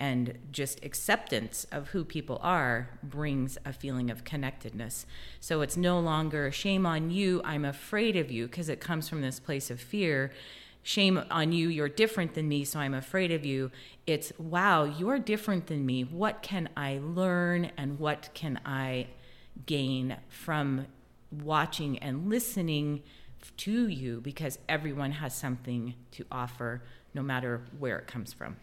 [0.00, 5.06] and just acceptance of who people are brings a feeling of connectedness.
[5.40, 9.22] So it's no longer shame on you, I'm afraid of you, because it comes from
[9.22, 10.30] this place of fear.
[10.84, 13.70] Shame on you, you're different than me, so I'm afraid of you.
[14.06, 16.04] It's wow, you're different than me.
[16.04, 19.08] What can I learn and what can I
[19.66, 20.86] gain from
[21.30, 23.02] watching and listening
[23.58, 24.20] to you?
[24.20, 26.82] Because everyone has something to offer,
[27.12, 28.56] no matter where it comes from.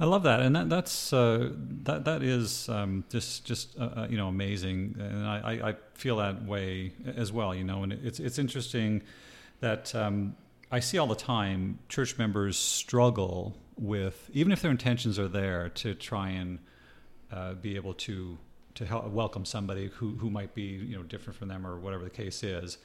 [0.00, 1.50] I love that, and that, that's uh,
[1.84, 6.16] that that is um, just just uh, uh, you know amazing, and I, I feel
[6.16, 7.54] that way as well.
[7.54, 9.02] You know, and it's it's interesting
[9.60, 10.34] that um,
[10.72, 15.68] I see all the time church members struggle with even if their intentions are there
[15.68, 16.58] to try and
[17.32, 18.36] uh, be able to
[18.74, 22.02] to help welcome somebody who who might be you know different from them or whatever
[22.02, 22.78] the case is.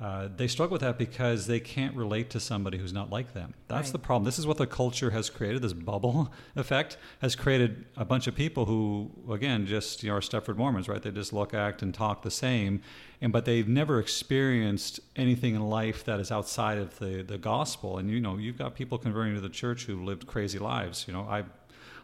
[0.00, 3.54] Uh, they struggle with that because they can't relate to somebody who's not like them.
[3.68, 3.92] That's right.
[3.92, 4.24] the problem.
[4.24, 5.62] This is what the culture has created.
[5.62, 10.20] This bubble effect has created a bunch of people who, again, just you know, are
[10.20, 11.00] Stepford Mormons, right?
[11.00, 12.82] They just look, act, and talk the same,
[13.20, 17.98] and but they've never experienced anything in life that is outside of the the gospel.
[17.98, 21.04] And you know, you've got people converting to the church who lived crazy lives.
[21.06, 21.44] You know, I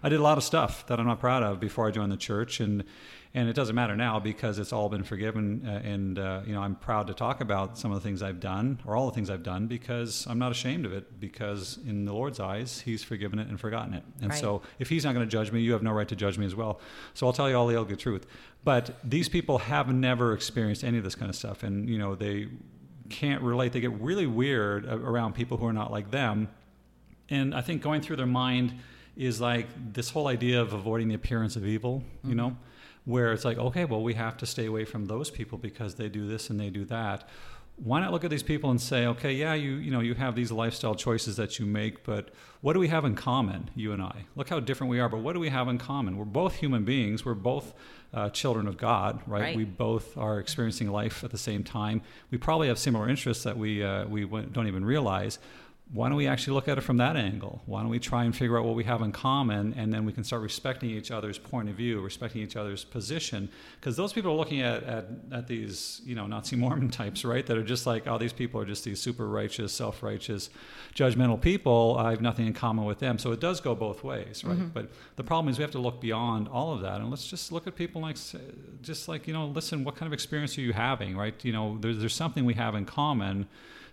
[0.02, 2.16] I did a lot of stuff that I'm not proud of before I joined the
[2.16, 2.84] church, and
[3.32, 6.60] and it doesn't matter now because it's all been forgiven uh, and uh, you know
[6.60, 9.30] i'm proud to talk about some of the things i've done or all the things
[9.30, 13.38] i've done because i'm not ashamed of it because in the lord's eyes he's forgiven
[13.38, 14.02] it and forgotten it.
[14.20, 14.40] And right.
[14.40, 16.46] so if he's not going to judge me you have no right to judge me
[16.46, 16.80] as well.
[17.14, 18.26] So i'll tell you all the ugly truth.
[18.62, 22.14] But these people have never experienced any of this kind of stuff and you know
[22.14, 22.48] they
[23.08, 23.72] can't relate.
[23.72, 26.48] They get really weird around people who are not like them.
[27.28, 28.74] And i think going through their mind
[29.16, 32.36] is like this whole idea of avoiding the appearance of evil you mm-hmm.
[32.36, 32.56] know
[33.04, 36.08] where it's like, okay, well, we have to stay away from those people because they
[36.08, 37.28] do this and they do that.
[37.76, 40.34] Why not look at these people and say, okay, yeah, you you know you have
[40.34, 42.28] these lifestyle choices that you make, but
[42.60, 44.26] what do we have in common, you and I?
[44.36, 46.18] Look how different we are, but what do we have in common?
[46.18, 47.24] We're both human beings.
[47.24, 47.72] We're both
[48.12, 49.40] uh, children of God, right?
[49.40, 49.56] right?
[49.56, 52.02] We both are experiencing life at the same time.
[52.30, 55.38] We probably have similar interests that we uh, we don't even realize
[55.92, 57.62] why don't we actually look at it from that angle?
[57.66, 60.12] Why don't we try and figure out what we have in common, and then we
[60.12, 63.48] can start respecting each other's point of view, respecting each other's position?
[63.74, 67.44] Because those people are looking at, at, at these, you know, Nazi Mormon types, right?
[67.44, 70.50] That are just like, oh, these people are just these super righteous, self righteous,
[70.94, 71.96] judgmental people.
[71.98, 73.18] I have nothing in common with them.
[73.18, 74.56] So it does go both ways, right?
[74.56, 74.68] Mm-hmm.
[74.68, 77.50] But the problem is we have to look beyond all of that, and let's just
[77.50, 78.16] look at people like,
[78.80, 81.34] just like, you know, listen, what kind of experience are you having, right?
[81.44, 83.48] You know, there's, there's something we have in common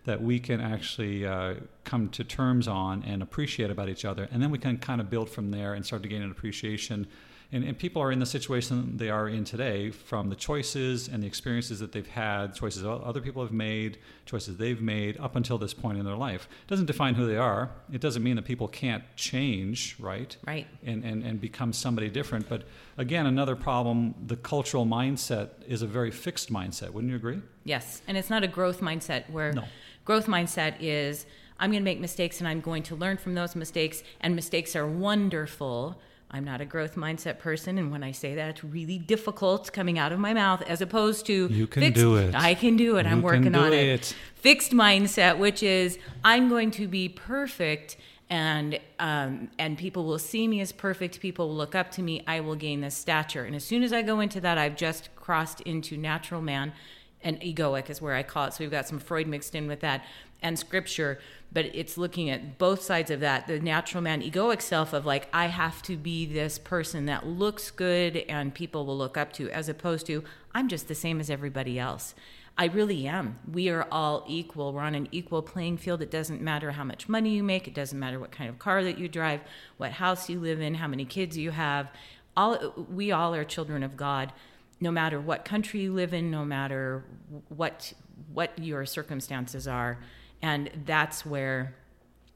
[0.07, 4.29] that we can actually uh, come to terms on and appreciate about each other.
[4.31, 7.07] And then we can kind of build from there and start to gain an appreciation.
[7.51, 11.21] And, and, people are in the situation they are in today from the choices and
[11.21, 15.57] the experiences that they've had, choices other people have made, choices they've made up until
[15.57, 16.47] this point in their life.
[16.65, 17.69] It doesn't define who they are.
[17.91, 20.35] It doesn't mean that people can't change, right?
[20.45, 20.67] Right.
[20.85, 22.47] And, and, and become somebody different.
[22.47, 22.63] But
[22.97, 26.91] again, another problem the cultural mindset is a very fixed mindset.
[26.91, 27.41] Wouldn't you agree?
[27.65, 28.01] Yes.
[28.07, 29.51] And it's not a growth mindset where.
[29.51, 29.63] No
[30.07, 31.25] Growth mindset is
[31.59, 34.73] I'm going to make mistakes and I'm going to learn from those mistakes, and mistakes
[34.73, 35.99] are wonderful.
[36.31, 39.99] I'm not a growth mindset person, and when I say that, it's really difficult coming
[39.99, 42.35] out of my mouth as opposed to you can fixed, do it.
[42.35, 43.05] I can do it.
[43.05, 43.85] You I'm working on it.
[43.85, 44.15] it.
[44.35, 47.97] Fixed mindset, which is I'm going to be perfect,
[48.29, 51.19] and um, and people will see me as perfect.
[51.19, 52.23] People will look up to me.
[52.25, 55.13] I will gain this stature, and as soon as I go into that, I've just
[55.17, 56.71] crossed into natural man
[57.21, 58.53] and egoic is where I call it.
[58.53, 60.05] So we've got some Freud mixed in with that
[60.41, 61.19] and scripture,
[61.51, 65.27] but it's looking at both sides of that the natural man, egoic self of like,
[65.33, 69.49] I have to be this person that looks good and people will look up to,
[69.49, 72.13] as opposed to, I'm just the same as everybody else.
[72.59, 73.37] I really am.
[73.51, 74.73] We are all equal.
[74.73, 76.01] We're on an equal playing field.
[76.01, 77.67] It doesn't matter how much money you make.
[77.67, 79.41] It doesn't matter what kind of car that you drive,
[79.77, 81.91] what house you live in, how many kids you have.
[82.35, 84.33] All we all are children of God
[84.79, 87.03] no matter what country you live in, no matter
[87.49, 87.93] what
[88.33, 89.99] what your circumstances are,
[90.41, 91.75] and that's where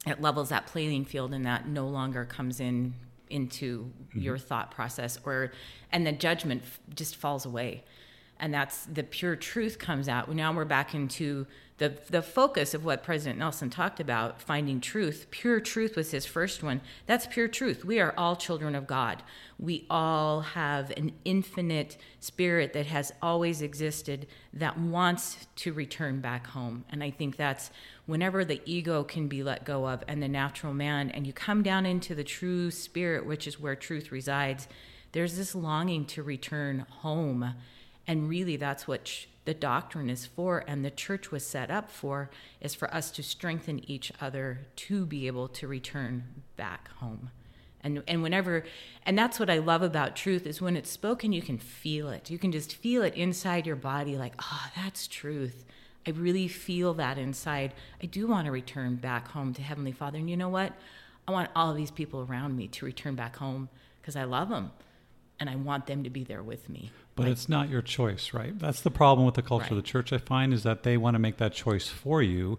[0.06, 2.94] it levels that playing field, and that no longer comes in
[3.30, 4.20] into mm-hmm.
[4.20, 5.52] your thought process, or
[5.90, 6.62] and the judgment
[6.94, 7.84] just falls away,
[8.40, 10.32] and that's the pure truth comes out.
[10.34, 11.46] Now we're back into
[11.78, 15.26] the the focus of what President Nelson talked about, finding truth.
[15.30, 16.80] Pure truth was his first one.
[17.06, 17.84] That's pure truth.
[17.84, 19.22] We are all children of God.
[19.58, 26.48] We all have an infinite spirit that has always existed that wants to return back
[26.48, 26.84] home.
[26.90, 27.70] And I think that's
[28.06, 31.62] whenever the ego can be let go of and the natural man, and you come
[31.62, 34.68] down into the true spirit, which is where truth resides,
[35.12, 37.54] there's this longing to return home.
[38.06, 42.30] And really, that's what the doctrine is for and the church was set up for
[42.60, 46.24] is for us to strengthen each other to be able to return
[46.56, 47.30] back home.
[47.82, 48.64] And and whenever
[49.04, 52.30] and that's what i love about truth is when it's spoken you can feel it.
[52.30, 55.64] You can just feel it inside your body like oh that's truth.
[56.06, 57.74] I really feel that inside.
[58.02, 60.18] I do want to return back home to heavenly father.
[60.18, 60.72] And you know what?
[61.28, 63.68] I want all these people around me to return back home
[64.00, 64.70] because i love them
[65.40, 68.32] and i want them to be there with me but like, it's not your choice,
[68.32, 68.58] right?
[68.58, 69.70] That's the problem with the culture right.
[69.72, 72.58] of the church, I find, is that they want to make that choice for you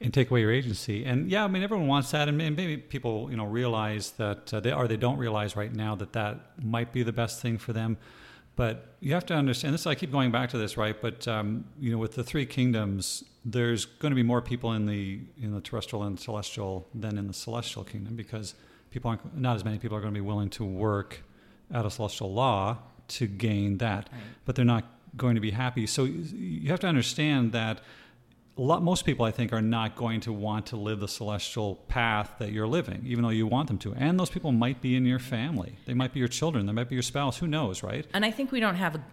[0.00, 1.04] and take away your agency.
[1.04, 4.60] And yeah, I mean, everyone wants that, and maybe people, you know, realize that uh,
[4.60, 7.72] they are, they don't realize right now that that might be the best thing for
[7.72, 7.96] them.
[8.56, 9.86] But you have to understand this.
[9.86, 11.00] I keep going back to this, right?
[11.00, 14.86] But um, you know, with the three kingdoms, there's going to be more people in
[14.86, 18.54] the in the terrestrial and celestial than in the celestial kingdom because
[18.90, 21.24] people aren't not as many people are going to be willing to work
[21.74, 24.20] out of celestial law to gain that, right.
[24.44, 24.84] but they're not
[25.16, 25.86] going to be happy.
[25.86, 27.80] So you have to understand that
[28.56, 31.76] a lot, most people, I think, are not going to want to live the celestial
[31.88, 33.94] path that you're living, even though you want them to.
[33.94, 35.76] And those people might be in your family.
[35.86, 36.66] They might be your children.
[36.66, 37.38] They might be your spouse.
[37.38, 38.06] Who knows, right?
[38.14, 39.04] And I think we don't have a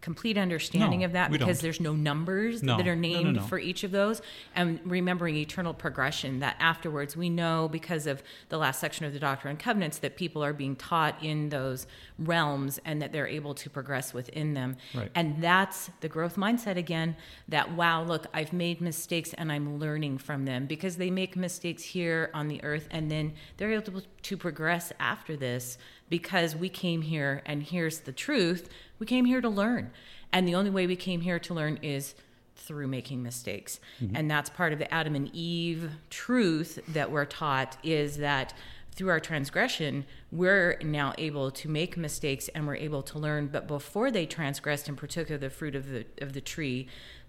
[0.00, 1.62] complete understanding no, of that because don't.
[1.62, 2.76] there's no numbers no.
[2.76, 4.22] that are named no, for each of those.
[4.54, 9.18] And remembering eternal progression, that afterwards we know because of the last section of the
[9.18, 11.86] Doctrine and Covenants that people are being taught in those
[12.18, 14.76] realms and that they're able to progress within them.
[14.94, 15.10] Right.
[15.14, 17.16] And that's the growth mindset again
[17.48, 21.82] that, wow, look, I've made mistakes and I'm learning from them because they make mistakes
[21.82, 27.02] here on the earth and then they're able to progress after this because we came
[27.02, 28.68] here and here's the truth
[29.00, 29.90] we came here to learn.
[30.32, 32.14] And the only way we came here to learn is
[32.54, 33.80] through making mistakes.
[34.00, 34.14] Mm-hmm.
[34.14, 38.54] And that's part of the Adam and Eve truth that we're taught is that
[38.92, 43.48] through our transgression, we're now able to make mistakes and we're able to learn.
[43.48, 46.86] But before they transgressed and partook of the fruit of the of the tree,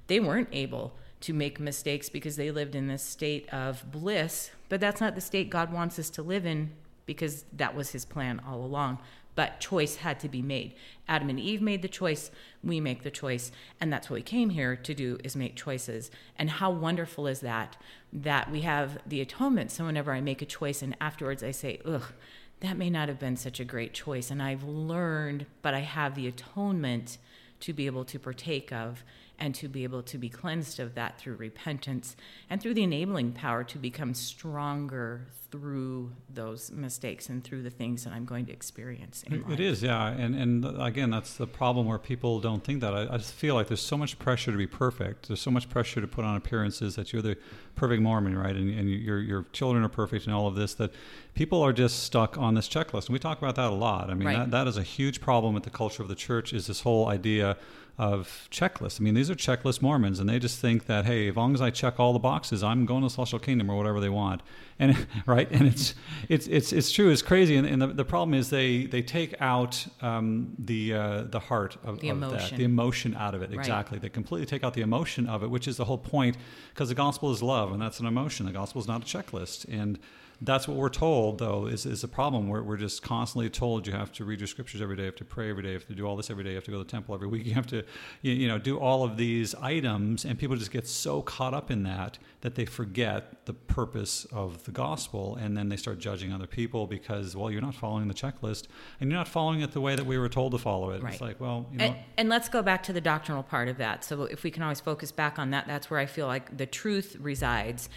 [0.07, 4.51] they weren't able to make mistakes because they lived in this state of bliss.
[4.69, 6.71] But that's not the state God wants us to live in
[7.05, 8.99] because that was his plan all along
[9.35, 10.73] but choice had to be made.
[11.07, 12.31] Adam and Eve made the choice,
[12.63, 16.11] we make the choice, and that's what we came here to do is make choices.
[16.37, 17.77] And how wonderful is that
[18.13, 19.71] that we have the atonement.
[19.71, 22.13] So whenever I make a choice and afterwards I say, "Ugh,
[22.59, 26.15] that may not have been such a great choice," and I've learned, but I have
[26.15, 27.17] the atonement
[27.61, 29.03] to be able to partake of
[29.41, 32.15] and to be able to be cleansed of that through repentance
[32.49, 38.05] and through the enabling power to become stronger through those mistakes and through the things
[38.05, 39.23] that I'm going to experience.
[39.29, 42.93] It, it is, yeah, and and again, that's the problem where people don't think that.
[42.93, 45.27] I, I, just feel like there's so much pressure to be perfect.
[45.27, 47.35] There's so much pressure to put on appearances that you're the
[47.75, 48.55] perfect Mormon, right?
[48.55, 50.75] And, and your your children are perfect and all of this.
[50.75, 50.93] That
[51.33, 54.09] people are just stuck on this checklist, and we talk about that a lot.
[54.09, 54.37] I mean, right.
[54.37, 56.53] that, that is a huge problem with the culture of the church.
[56.53, 57.57] Is this whole idea
[58.01, 58.99] of checklists.
[58.99, 61.61] I mean, these are checklist Mormons, and they just think that hey, as long as
[61.61, 64.41] I check all the boxes, I'm going to the celestial kingdom or whatever they want.
[64.79, 65.93] And right, and it's
[66.27, 67.11] it's it's it's true.
[67.11, 71.23] It's crazy, and, and the, the problem is they they take out um, the uh,
[71.29, 73.51] the heart of, the of that, the emotion out of it.
[73.51, 73.59] Right.
[73.59, 76.37] Exactly, they completely take out the emotion of it, which is the whole point,
[76.73, 78.47] because the gospel is love, and that's an emotion.
[78.47, 79.99] The gospel is not a checklist, and
[80.41, 83.93] that's what we're told though is, is a problem we're, we're just constantly told you
[83.93, 85.87] have to read your scriptures every day you have to pray every day you have
[85.87, 87.45] to do all this every day you have to go to the temple every week
[87.45, 87.83] you have to
[88.21, 91.69] you, you know do all of these items and people just get so caught up
[91.69, 96.33] in that that they forget the purpose of the gospel and then they start judging
[96.33, 98.67] other people because well you're not following the checklist
[98.99, 101.13] and you're not following it the way that we were told to follow it right.
[101.13, 103.77] it's like well you know and, and let's go back to the doctrinal part of
[103.77, 106.57] that so if we can always focus back on that that's where i feel like
[106.57, 107.89] the truth resides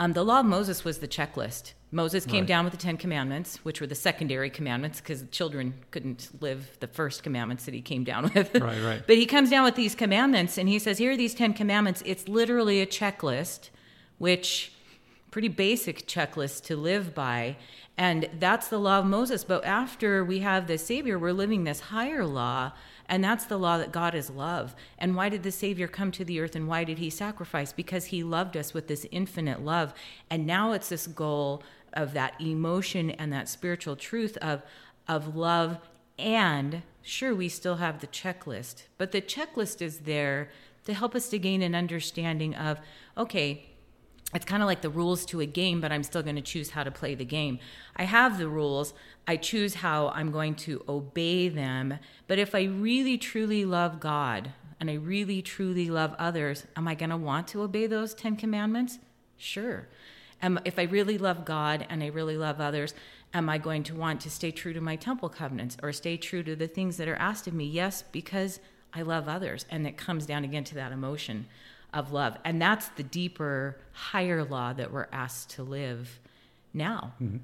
[0.00, 1.74] um, the law of Moses was the checklist.
[1.92, 2.48] Moses came right.
[2.48, 6.86] down with the Ten Commandments, which were the secondary commandments because children couldn't live the
[6.86, 8.54] first commandments that he came down with.
[8.54, 9.02] Right, right.
[9.06, 12.02] but he comes down with these commandments and he says, Here are these Ten Commandments.
[12.06, 13.70] It's literally a checklist,
[14.18, 14.72] which
[15.32, 17.56] pretty basic checklist to live by.
[17.96, 19.44] And that's the law of Moses.
[19.44, 22.72] But after we have the Savior, we're living this higher law
[23.10, 24.76] and that's the law that God is love.
[24.96, 27.72] And why did the Savior come to the earth and why did he sacrifice?
[27.72, 29.92] Because he loved us with this infinite love.
[30.30, 34.62] And now it's this goal of that emotion and that spiritual truth of,
[35.08, 35.78] of love.
[36.18, 40.50] And sure, we still have the checklist, but the checklist is there
[40.84, 42.80] to help us to gain an understanding of
[43.16, 43.70] okay,
[44.32, 46.70] it's kind of like the rules to a game, but I'm still going to choose
[46.70, 47.58] how to play the game.
[47.96, 48.94] I have the rules.
[49.26, 51.98] I choose how I'm going to obey them.
[52.28, 56.94] But if I really truly love God and I really truly love others, am I
[56.94, 59.00] going to want to obey those 10 commandments?
[59.36, 59.88] Sure.
[60.42, 62.94] Am, if I really love God and I really love others,
[63.34, 66.42] am I going to want to stay true to my temple covenants or stay true
[66.42, 67.64] to the things that are asked of me?
[67.64, 68.60] Yes, because
[68.92, 69.66] I love others.
[69.70, 71.46] And it comes down again to that emotion
[71.92, 72.38] of love.
[72.44, 76.20] And that's the deeper, higher law that we're asked to live
[76.72, 77.14] now.
[77.20, 77.38] Mm-hmm.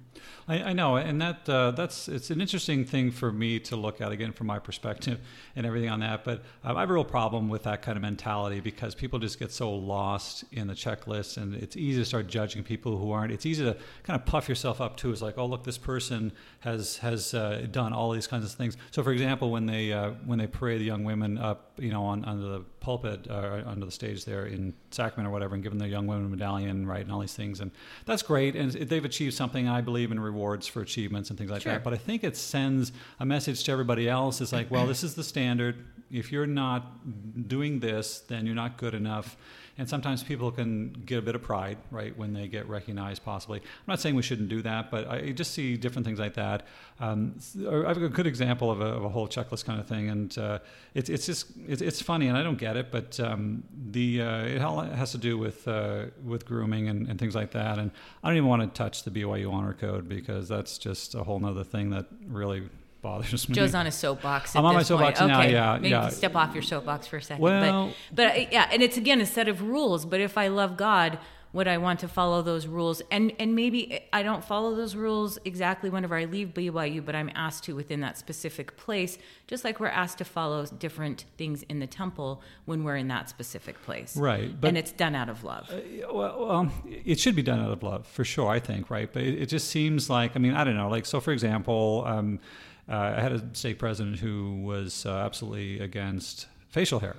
[0.48, 4.00] I, I, know, and that uh, that's it's an interesting thing for me to look
[4.00, 5.20] at again from my perspective
[5.56, 6.24] and everything on that.
[6.24, 9.50] But I have a real problem with that kind of mentality because people just get
[9.50, 13.32] so lost in the checklist, and it's easy to start judging people who aren't.
[13.32, 15.10] It's easy to kind of puff yourself up too.
[15.10, 18.76] It's like, oh, look, this person has has uh, done all these kinds of things.
[18.92, 22.04] So, for example, when they uh, when they parade the young women up, you know,
[22.04, 25.64] on under the pulpit or uh, under the stage there in Sacrament or whatever, and
[25.64, 27.72] giving the young women medallion, right, and all these things, and
[28.04, 29.68] that's great, and they've achieved something.
[29.68, 31.72] I believe in rewards for achievements and things like sure.
[31.72, 31.82] that.
[31.82, 34.40] But I think it sends a message to everybody else.
[34.40, 35.84] It's like, well, this is the standard.
[36.12, 39.36] If you're not doing this, then you're not good enough
[39.78, 43.24] and sometimes people can get a bit of pride, right, when they get recognized.
[43.24, 46.34] Possibly, I'm not saying we shouldn't do that, but I just see different things like
[46.34, 46.66] that.
[46.98, 47.34] Um,
[47.68, 50.36] I have a good example of a, of a, whole checklist kind of thing, and
[50.38, 50.58] uh,
[50.94, 54.44] it's it's just it's, it's, funny, and I don't get it, but um, the uh,
[54.44, 57.78] it has to do with uh, with grooming and, and things like that.
[57.78, 57.90] And
[58.24, 61.44] I don't even want to touch the BYU honor code because that's just a whole
[61.44, 62.62] other thing that really
[63.06, 63.54] bothers me.
[63.54, 64.56] Joe's on a soapbox.
[64.56, 65.30] I'm on my soapbox point.
[65.30, 65.40] now.
[65.40, 65.52] Okay.
[65.52, 66.08] Yeah, Maybe yeah.
[66.08, 67.42] step off your soapbox for a second.
[67.42, 70.04] Well, but, but yeah, and it's again a set of rules.
[70.04, 71.18] But if I love God,
[71.52, 73.00] would I want to follow those rules?
[73.10, 77.30] And and maybe I don't follow those rules exactly whenever I leave BYU, but I'm
[77.34, 81.78] asked to within that specific place, just like we're asked to follow different things in
[81.78, 84.16] the temple when we're in that specific place.
[84.16, 84.60] Right.
[84.60, 85.70] But, and it's done out of love.
[85.70, 86.72] Uh, well, um,
[87.04, 88.50] it should be done out of love for sure.
[88.50, 90.90] I think right, but it, it, just seems like I mean I don't know.
[90.90, 92.04] Like so, for example.
[92.06, 92.40] Um,
[92.88, 97.16] uh, I had a stake president who was uh, absolutely against facial hair,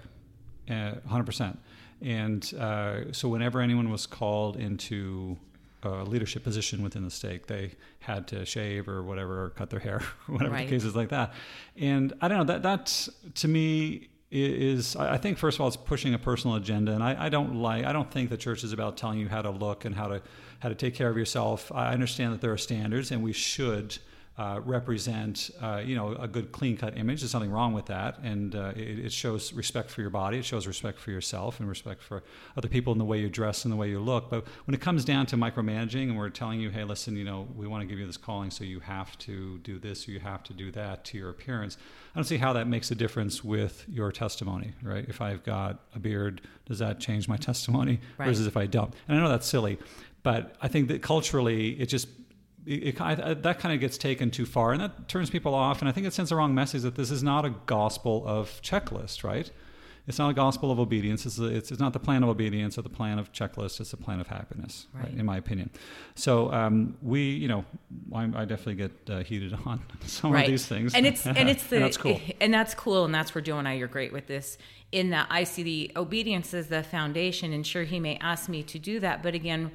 [0.69, 1.57] uh, 100%.
[2.01, 5.37] And uh, so whenever anyone was called into
[5.83, 9.79] a leadership position within the state, they had to shave or whatever, or cut their
[9.79, 10.67] hair, whatever right.
[10.67, 11.33] the case is like that.
[11.75, 15.77] And I don't know, that, that to me is I think first of all it's
[15.77, 18.73] pushing a personal agenda, and I, I, don't like I don't think the church is
[18.73, 20.21] about telling you how to look and how to
[20.59, 21.71] how to take care of yourself.
[21.73, 23.97] I understand that there are standards, and we should
[24.37, 27.21] uh, represent, uh, you know, a good clean cut image.
[27.21, 30.37] There's nothing wrong with that, and uh, it, it, shows respect for your body.
[30.37, 32.21] It shows respect for yourself and respect for
[32.55, 34.29] other people in the way you dress and the way you look.
[34.29, 37.47] But when it comes down to micromanaging, and we're telling you, hey, listen, you know,
[37.55, 40.19] we want to give you this calling, so you have to do this or you
[40.19, 41.77] have to do that to your appearance.
[42.13, 45.05] I don't see how that makes a difference with your testimony, right?
[45.09, 48.27] If I've got a beard, does that change my testimony right.
[48.27, 48.93] versus if I don't?
[49.07, 49.79] And I know that's silly,
[50.21, 52.07] but I think that culturally, it just
[52.67, 55.81] it, it, that kind of gets taken too far, and that turns people off.
[55.81, 58.61] And I think it sends the wrong message that this is not a gospel of
[58.61, 59.49] checklist, right?
[60.05, 61.25] It's not a gospel of obedience.
[61.25, 63.81] It's, a, it's, it's, not the plan of obedience or the plan of checklist.
[63.81, 65.03] It's the plan of happiness, right.
[65.03, 65.69] Right, in my opinion.
[66.15, 67.65] So um, we, you know,
[68.13, 70.45] I, I definitely get uh, heated on some right.
[70.45, 73.13] of these things, and it's and it's the and that's cool, and that's cool, and
[73.13, 74.57] that's where Joe and I are great with this.
[74.93, 78.63] In that I see the obedience as the foundation, and sure, he may ask me
[78.63, 79.71] to do that, but again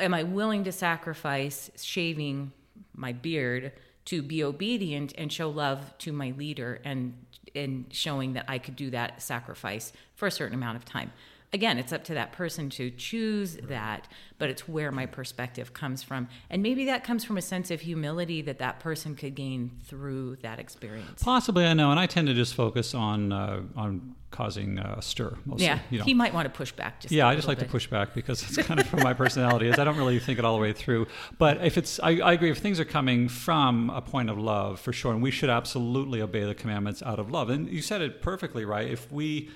[0.00, 2.52] am I willing to sacrifice shaving
[2.94, 3.72] my beard
[4.06, 7.14] to be obedient and show love to my leader and
[7.54, 11.12] and showing that I could do that sacrifice for a certain amount of time.
[11.52, 14.06] Again, it's up to that person to choose that,
[14.38, 16.28] but it's where my perspective comes from.
[16.48, 20.36] And maybe that comes from a sense of humility that that person could gain through
[20.42, 21.22] that experience.
[21.22, 21.90] Possibly, I know.
[21.90, 25.36] And I tend to just focus on uh, on causing a stir.
[25.44, 26.04] Mostly, yeah, you know.
[26.04, 27.00] he might want to push back.
[27.00, 27.64] Just yeah, I just like bit.
[27.64, 29.66] to push back because it's kind of from my personality.
[29.68, 31.08] Is I don't really think it all the way through.
[31.38, 32.50] But if it's, I, I, agree.
[32.50, 36.22] If things are coming from a point of love, for sure, and we should absolutely
[36.22, 37.50] obey the commandments out of love.
[37.50, 38.88] And you said it perfectly, right?
[38.88, 39.50] If we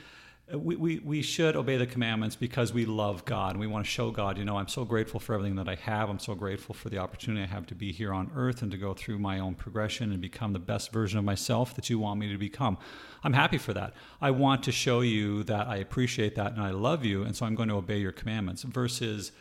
[0.53, 3.87] Uh, we, we, we should obey the commandments because we love God and we want
[3.87, 6.11] to show God, you know, I'm so grateful for everything that I have.
[6.11, 8.77] I'm so grateful for the opportunity I have to be here on earth and to
[8.77, 12.21] go through my own progression and become the best version of myself that you want
[12.21, 12.77] me to become.
[13.23, 13.95] I'm happy for that.
[14.21, 17.47] I want to show you that I appreciate that and I love you, and so
[17.47, 19.33] I'm going to obey your commandments versus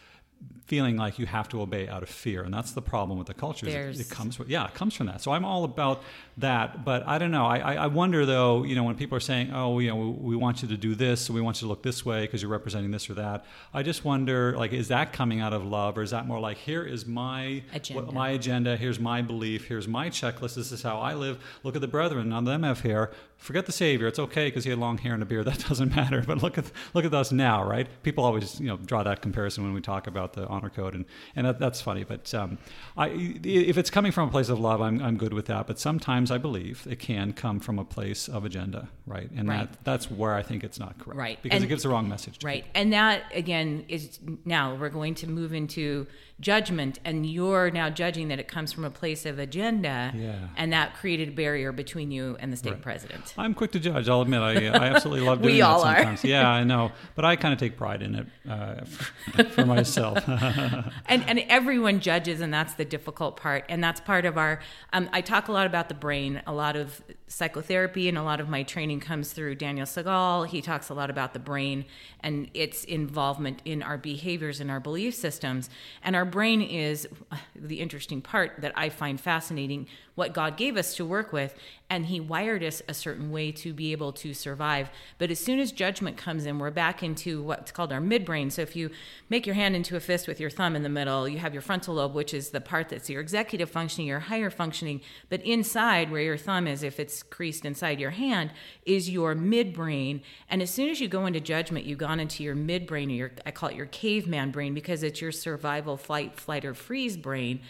[0.66, 3.34] feeling like you have to obey out of fear and that's the problem with the
[3.34, 5.22] culture it, it, comes from yeah it comes from that.
[5.22, 6.02] So i'm all about
[6.38, 7.46] that but i don't know.
[7.46, 10.36] I, I wonder though you know when people are saying oh you know we, we
[10.36, 12.52] want you to do this so we want you to look this way because you're
[12.52, 16.02] representing this or that i just wonder like is that coming out of love or
[16.02, 18.12] is that more like here is my agenda.
[18.12, 21.38] my agenda here's my belief here's my checklist this is how i live.
[21.64, 23.12] Look at the brethren none of them have hair.
[23.38, 25.96] Forget the savior it's okay because he had long hair and a beard that doesn't
[25.96, 27.88] matter but look at look at us now right?
[28.04, 31.06] People always you know draw that comparison when we talk about the honor code, and
[31.36, 32.04] and that, that's funny.
[32.04, 32.58] But um,
[32.98, 35.68] I, if it's coming from a place of love, I'm I'm good with that.
[35.68, 39.30] But sometimes I believe it can come from a place of agenda, right?
[39.36, 39.72] And right.
[39.72, 41.40] that that's where I think it's not correct, right?
[41.42, 42.44] Because and, it gives the wrong message.
[42.44, 42.82] right, people.
[42.82, 46.08] and that again is now we're going to move into
[46.44, 50.36] judgment and you're now judging that it comes from a place of agenda yeah.
[50.58, 52.82] and that created a barrier between you and the stake right.
[52.82, 55.98] president i'm quick to judge i'll admit i, I absolutely love doing we all that
[55.98, 56.28] sometimes are.
[56.28, 60.13] yeah i know but i kind of take pride in it uh, for, for myself
[61.08, 63.66] and, and everyone judges and that's the difficult part.
[63.70, 64.60] And that's part of our
[64.92, 67.02] um, i talk a lot about the brain a lot of
[67.34, 70.44] psychotherapy and a lot of my training comes through Daniel Siegel.
[70.44, 71.86] He talks a lot about the brain
[72.20, 75.70] and its involvement in our behaviors and our belief systems.
[76.04, 77.08] And our brain is
[77.56, 81.56] the interesting part that I find fascinating what God gave us to work with,
[81.90, 84.90] and He wired us a certain way to be able to survive.
[85.18, 88.52] But as soon as judgment comes in, we're back into what's called our midbrain.
[88.52, 88.92] So if you
[89.30, 91.64] make your hand into a fist with your thumb in the middle, you have your
[91.64, 95.02] frontal lobe, which is the part that's your executive functioning, your higher functioning.
[95.30, 98.52] But inside, where your thumb is, if it's creased inside your hand,
[98.86, 100.22] is your midbrain.
[100.50, 103.32] And as soon as you go into judgment, you've gone into your midbrain, or your,
[103.46, 107.62] I call it your caveman brain, because it's your survival, flight, flight, or freeze brain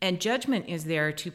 [0.00, 1.32] and judgment is there to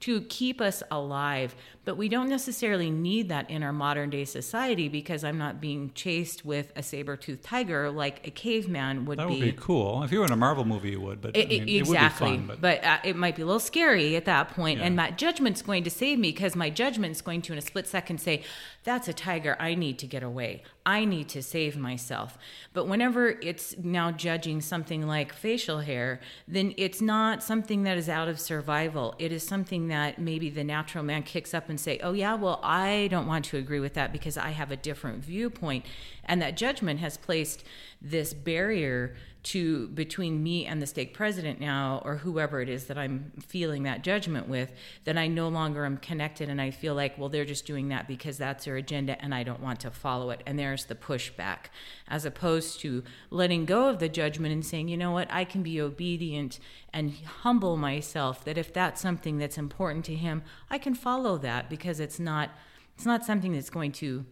[0.00, 1.54] to keep us alive
[1.88, 5.90] but we don't necessarily need that in our modern day society because i'm not being
[5.94, 10.02] chased with a saber-toothed tiger like a caveman would that be that would be cool
[10.02, 12.36] if you were in a marvel movie you would but it, I mean, exactly it
[12.36, 14.80] fun, but, but uh, it might be a little scary at that point.
[14.80, 14.84] Yeah.
[14.84, 17.86] and my judgment's going to save me because my judgment's going to in a split
[17.86, 18.42] second say
[18.84, 22.36] that's a tiger i need to get away i need to save myself
[22.74, 28.08] but whenever it's now judging something like facial hair then it's not something that is
[28.08, 29.14] out of survival.
[29.18, 32.60] It is something that maybe the natural man kicks up and say, "Oh yeah, well
[32.62, 35.84] I don't want to agree with that because I have a different viewpoint."
[36.24, 37.64] And that judgment has placed
[38.00, 42.98] this barrier to between me and the stake president now or whoever it is that
[42.98, 44.72] I'm feeling that judgment with
[45.04, 48.08] that I no longer am connected and I feel like well they're just doing that
[48.08, 50.42] because that's their agenda and I don't want to follow it.
[50.46, 51.66] And there's the pushback
[52.08, 55.62] as opposed to letting go of the judgment and saying you know what I can
[55.62, 56.58] be obedient
[56.92, 57.12] and
[57.42, 62.00] humble myself that if that's something that's important to him I can follow that because
[62.00, 62.50] it's not
[62.96, 64.26] it's not something that's going to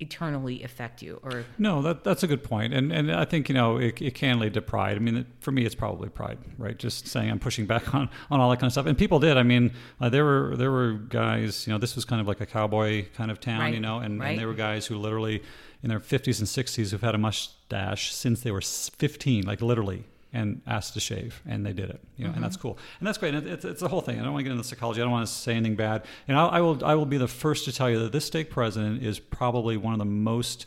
[0.00, 1.44] eternally affect you or?
[1.58, 4.38] No that that's a good point and and i think you know it, it can
[4.38, 4.96] lead to pride.
[4.96, 6.78] I mean it, for me it's probably pride right?
[6.78, 8.86] Just saying i'm pushing back on on all that kind of stuff.
[8.86, 9.36] And people did.
[9.36, 12.40] I mean uh, there were there were guys you know this was kind of like
[12.40, 14.30] a cowboy kind of town Right, you know and, right.
[14.30, 15.42] and there were guys who literally
[15.82, 20.04] in their 50s and 60s who've had a mustache since they were 15 like literally
[20.32, 22.78] and asked to shave and they did it you know and that's cool.
[22.98, 24.18] And that's great and it, it's, it's the whole thing.
[24.18, 26.04] I don't want to get into psychology i don't want to say anything bad.
[26.28, 28.50] And I, I will i will be the first to tell you that this stake
[28.50, 30.66] president is probably one of the most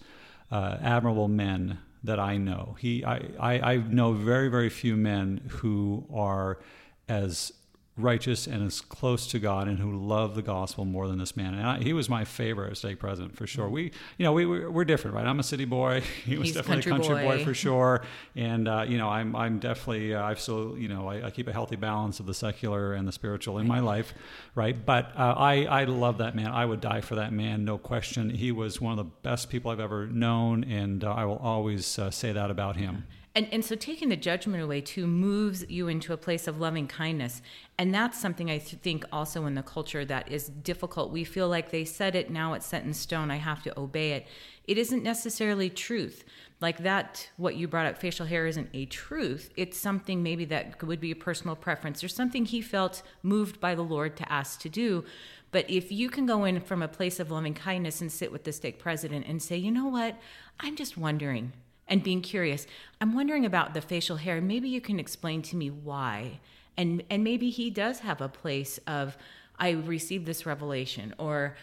[0.51, 2.75] uh, admirable men that i know.
[2.79, 6.59] He I, I i know very very few men who are
[7.07, 7.53] as
[7.95, 11.53] righteous and as close to God and who love the gospel more than this man.
[11.53, 13.69] And I, he was my favorite stake president for sure.
[13.69, 15.27] We, you know, we, we we're different, right?
[15.27, 16.01] I'm a city boy.
[16.23, 17.37] He was He's definitely country a country boy.
[17.37, 17.43] boy.
[17.43, 18.03] for sure.
[18.35, 21.47] And uh, you know, I'm I'm definitely uh, I've so you know I, I keep
[21.47, 24.13] a healthy balance of the secular and the spiritual in my life,
[24.55, 24.85] right?
[24.85, 26.47] But uh, I I love that man.
[26.47, 28.29] I would die for that man, no question.
[28.29, 31.99] He was one of the best people I've ever known, and uh, I will always
[31.99, 33.05] uh, say that about him.
[33.35, 36.87] And, and so taking the judgment away too moves you into a place of loving
[36.87, 37.41] kindness.
[37.79, 41.11] And that's something I th- think also in the culture that is difficult.
[41.11, 44.11] We feel like they said it, now it's set in stone, I have to obey
[44.11, 44.27] it.
[44.67, 46.23] It isn't necessarily truth.
[46.61, 49.49] Like that, what you brought up, facial hair isn't a truth.
[49.57, 53.73] It's something maybe that would be a personal preference or something he felt moved by
[53.73, 55.05] the Lord to ask to do.
[55.51, 58.43] But if you can go in from a place of loving kindness and sit with
[58.43, 60.17] the stake president and say, you know what,
[60.59, 61.51] I'm just wondering,
[61.87, 62.65] and being curious.
[63.01, 64.41] I'm wondering about the facial hair.
[64.41, 66.39] Maybe you can explain to me why.
[66.77, 69.17] And and maybe he does have a place of
[69.59, 71.55] I received this revelation or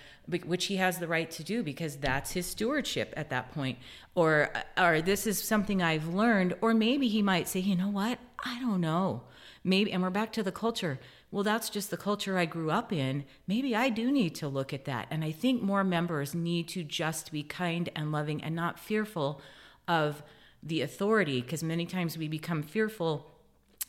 [0.45, 3.79] which he has the right to do because that's his stewardship at that point
[4.15, 7.89] or uh, or this is something I've learned or maybe he might say, "You know
[7.89, 8.19] what?
[8.45, 9.23] I don't know."
[9.65, 11.01] Maybe and we're back to the culture.
[11.33, 13.25] Well, that's just the culture I grew up in.
[13.47, 15.07] Maybe I do need to look at that.
[15.11, 19.41] And I think more members need to just be kind and loving and not fearful
[19.91, 20.23] of
[20.63, 23.27] the authority because many times we become fearful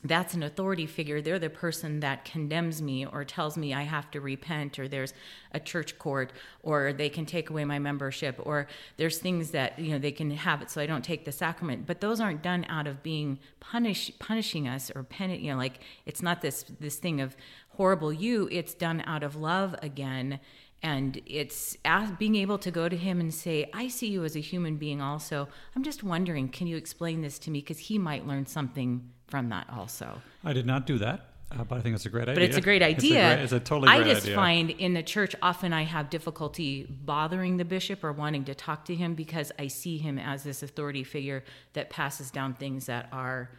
[0.04, 1.22] that's an authority figure.
[1.22, 5.14] They're the person that condemns me or tells me i have to repent or there's
[5.52, 6.34] a church court
[6.64, 10.32] or they can take away my membership or there's things that you know they can
[10.32, 11.86] have it so i don't take the sacrament.
[11.86, 15.82] But those aren't done out of being punish punishing us or pen you know like
[16.08, 17.36] it's not this this thing of
[17.76, 18.50] horrible you.
[18.52, 20.40] It's done out of love again
[20.84, 24.36] and it's as being able to go to him and say i see you as
[24.36, 27.98] a human being also i'm just wondering can you explain this to me because he
[27.98, 31.94] might learn something from that also I did not do that, uh, but I think
[31.96, 32.34] it's a great idea.
[32.34, 32.98] but it's a great idea.
[32.98, 34.36] It's a great- It's a, totally i just idea.
[34.36, 38.86] find in the church often i have difficulty bothering the bishop or wanting to talk
[38.86, 43.08] to him because i see him as this authority figure that passes down things that
[43.12, 43.52] are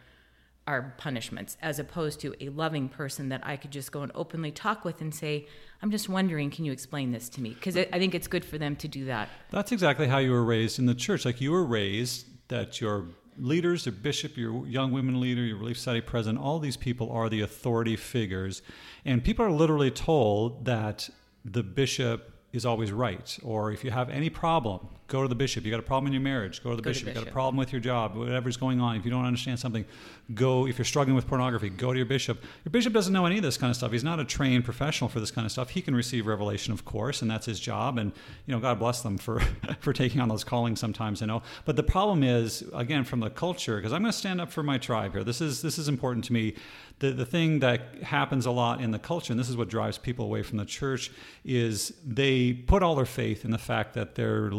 [0.65, 4.51] are punishments as opposed to a loving person that I could just go and openly
[4.51, 5.47] talk with and say,
[5.81, 7.49] I'm just wondering, can you explain this to me?
[7.49, 9.27] Because I think it's good for them to do that.
[9.51, 11.25] That's exactly how you were raised in the church.
[11.25, 13.07] Like you were raised that your
[13.37, 17.27] leaders, your bishop, your young women leader, your relief society president, all these people are
[17.27, 18.61] the authority figures.
[19.03, 21.09] And people are literally told that
[21.43, 23.37] the bishop is always right.
[23.43, 25.63] Or if you have any problem, go to the bishop.
[25.63, 27.07] You got a problem in your marriage, go to the Go to bishop.
[27.09, 28.95] You got a problem with your job, whatever's going on.
[28.95, 29.85] If you don't understand something,
[30.33, 30.65] go.
[30.65, 32.41] If you're struggling with pornography, go to your bishop.
[32.65, 33.91] Your bishop doesn't know any of this kind of stuff.
[33.91, 35.69] He's not a trained professional for this kind of stuff.
[35.69, 37.99] He can receive revelation, of course, and that's his job.
[37.99, 38.11] And
[38.47, 39.39] you know, God bless them for
[39.81, 41.21] for taking on those callings sometimes.
[41.21, 44.41] You know, but the problem is again from the culture because I'm going to stand
[44.41, 45.23] up for my tribe here.
[45.23, 46.55] This is this is important to me.
[46.99, 49.99] The the thing that happens a lot in the culture, and this is what drives
[49.99, 51.11] people away from the church,
[51.45, 54.49] is they put all their faith in the fact that their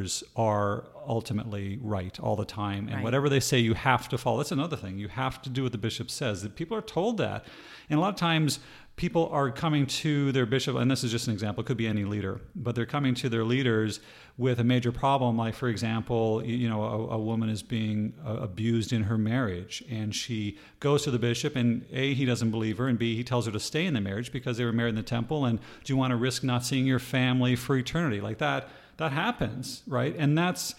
[0.00, 2.86] leaders are ultimately right all the time.
[2.86, 3.04] And Right.
[3.04, 4.38] whatever they say you have to follow.
[4.38, 4.98] That's another thing.
[4.98, 7.44] You have to do what the bishop says that people are told that.
[7.88, 8.60] And a lot of times
[8.96, 11.86] people are coming to their bishop and this is just an example it could be
[11.86, 14.00] any leader but they're coming to their leaders
[14.36, 18.32] with a major problem like for example you, know a, a woman is being uh,
[18.32, 22.76] abused in her marriage and she goes to the bishop and a he doesn't believe
[22.76, 24.90] her and b he tells her to stay in the marriage because they were married
[24.90, 28.20] in the temple and do you want to risk not seeing your family for eternity?
[28.20, 28.68] Like that
[29.00, 30.74] that happens right and that's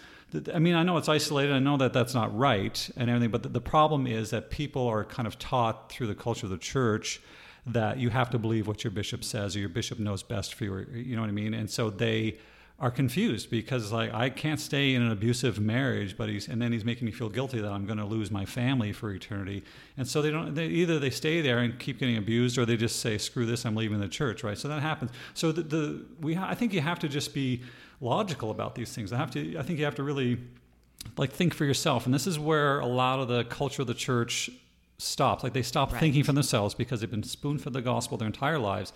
[0.54, 1.54] I mean, I know it's isolated.
[1.54, 5.04] I know that that's not right and everything, but the, problem is that people are
[5.04, 7.22] kind of taught through the culture of the church
[7.66, 10.64] that you have to believe what your bishop says or your bishop knows best for
[10.64, 10.88] you.
[10.94, 11.54] You know what I mean?
[11.54, 12.38] And so they
[12.80, 16.72] are confused because like I can't stay in an abusive marriage, but he's and then
[16.72, 19.64] he's making me feel guilty that I'm going to lose my family for eternity.
[19.98, 20.56] And so they don't.
[20.56, 23.66] They, either they stay there and keep getting abused, or they just say, "Screw this,
[23.66, 24.58] I'm leaving the church." Right?
[24.58, 25.12] So that happens.
[25.36, 27.62] So the, the we I think you have to just be
[28.02, 29.14] logical about these things.
[29.14, 29.58] I have to.
[29.58, 30.38] I think you have to really
[31.18, 32.06] like think for yourself.
[32.06, 34.50] And this is where a lot of the culture of the church
[34.98, 35.44] stops.
[35.44, 36.00] Like they stop Right.
[36.00, 38.94] thinking for themselves because they've been spoon fed the gospel their entire lives.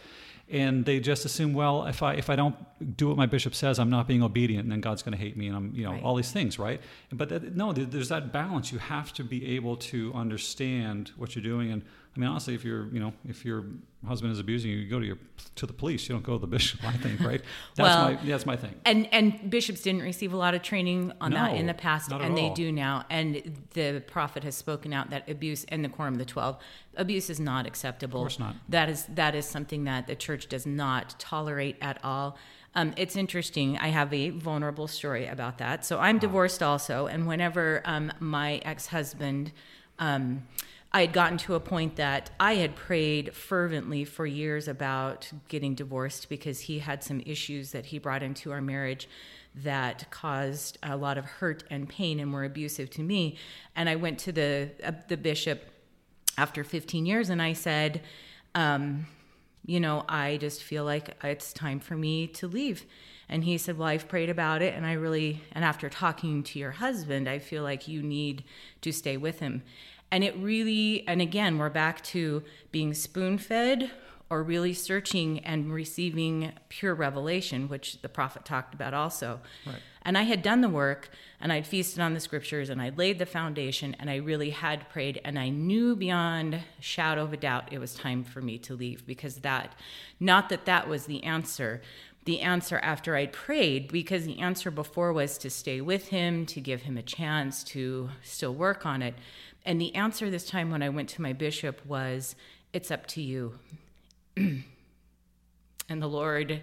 [0.50, 2.56] And they just assume, well, if I if I don't
[2.98, 5.36] do what my bishop says, I'm not being obedient, and then God's going to hate
[5.38, 6.04] me, and I'm you know Right.
[6.04, 6.80] all these things, right?
[7.12, 8.72] But that, no, there's that balance.
[8.72, 11.82] You have to be able to understand what you're doing, and
[12.16, 13.66] I mean, honestly, if you're you know if your
[14.08, 15.18] husband is abusing you, you go to your
[15.56, 16.08] to the police.
[16.08, 16.84] You don't go to the bishop.
[16.84, 17.41] I think, right?
[17.76, 18.76] That's Well, my that's my thing.
[18.86, 22.38] And and bishops didn't receive a lot of training on that in the past, and
[22.38, 23.06] they do now.
[23.10, 26.58] And the prophet has spoken out that abuse and the quorum of the twelve,
[26.98, 28.22] abuse is not acceptable.
[28.22, 28.56] Of course not.
[28.70, 32.38] That is that is something that the church does not tolerate at all.
[32.76, 33.78] Um, it's interesting.
[33.78, 35.86] I have a vulnerable story about that.
[35.86, 39.52] So I'm divorced also, and whenever um, my ex-husband.
[39.98, 40.43] Um,
[40.91, 45.76] I had gotten to a point that I had prayed fervently for years about getting
[45.76, 49.10] divorced because he had some issues that he brought into our marriage
[49.56, 53.38] that caused a lot of hurt and pain and were abusive to me.
[53.76, 55.70] And I went to the uh, the bishop
[56.38, 58.01] after 15 years and I said,
[58.53, 59.07] um,
[59.65, 62.86] you know, I just feel like it's time for me to leave.
[63.27, 66.59] And he said, Well, I've prayed about it, and I really, and after talking to
[66.59, 68.43] your husband, I feel like you need
[68.81, 69.63] to stay with him.
[70.11, 73.89] And it really, and again, we're back to being spoon fed
[74.29, 79.39] or really searching and receiving pure revelation, which the prophet talked about also.
[79.65, 79.75] Right.
[80.06, 81.10] And I had done the work
[81.41, 84.88] and I'd feasted on the scriptures and I'd laid the foundation and I really had
[84.89, 88.76] prayed and I knew beyond shadow of a doubt it was time for me to
[88.76, 89.74] leave because that,
[90.20, 91.82] not that that was the answer,
[92.26, 96.60] the answer after I'd prayed, because the answer before was to stay with him, to
[96.60, 99.14] give him a chance to still work on it.
[99.64, 102.36] And the answer this time when I went to my bishop was,
[102.74, 103.60] It's up to you.
[104.38, 104.64] and
[105.88, 106.62] the Lord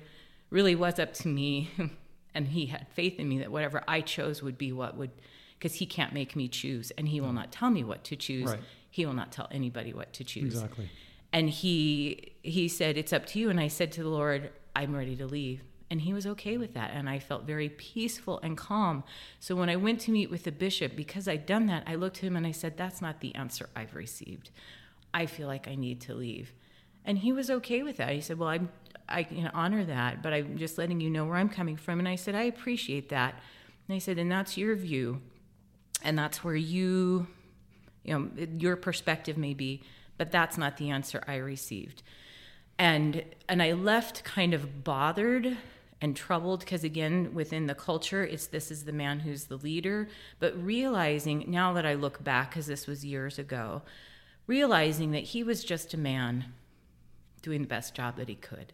[0.51, 1.71] really was up to me.
[2.35, 5.11] and he had faith in me that whatever I chose would be what would,
[5.59, 7.35] because he can't make me choose and he will mm.
[7.35, 8.51] not tell me what to choose.
[8.51, 8.61] Right.
[8.91, 10.55] He will not tell anybody what to choose.
[10.55, 10.91] Exactly.
[11.33, 13.49] and he he said it's up to you.
[13.49, 15.63] And i said to the lord i'm ready to leave.
[15.91, 19.05] And he was okay with that and i felt very peaceful and calm.
[19.39, 22.19] So when i went to meet with the bishop because i'd done that i looked
[22.19, 24.51] at him and i said that's not the answer i've received.
[25.15, 26.53] I feel like i need to leave.
[27.05, 28.11] And he was okay with that.
[28.11, 28.69] He said well i'm
[29.13, 31.99] i can honor that but i'm just letting you know where i'm coming from.
[31.99, 33.35] And i said i appreciate that.
[33.89, 35.21] And i said and that's your view
[36.03, 37.27] and that's where you
[38.05, 39.83] you know your perspective may be
[40.19, 42.03] but that's not the answer i received.
[42.79, 45.57] And and i left kind of bothered
[46.01, 50.09] and troubled because again within the culture it's this is the man who's the leader.
[50.39, 53.83] But realizing now that i look back because this was years ago
[54.47, 56.47] realizing that he was just a man
[57.43, 58.73] doing the best job that he could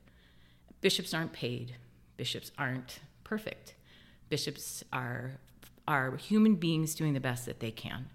[0.80, 1.76] bishops aren't paid.
[2.16, 3.74] Bishops aren't perfect.
[4.28, 5.38] Bishops are
[5.86, 8.10] are human beings doing the best that they can.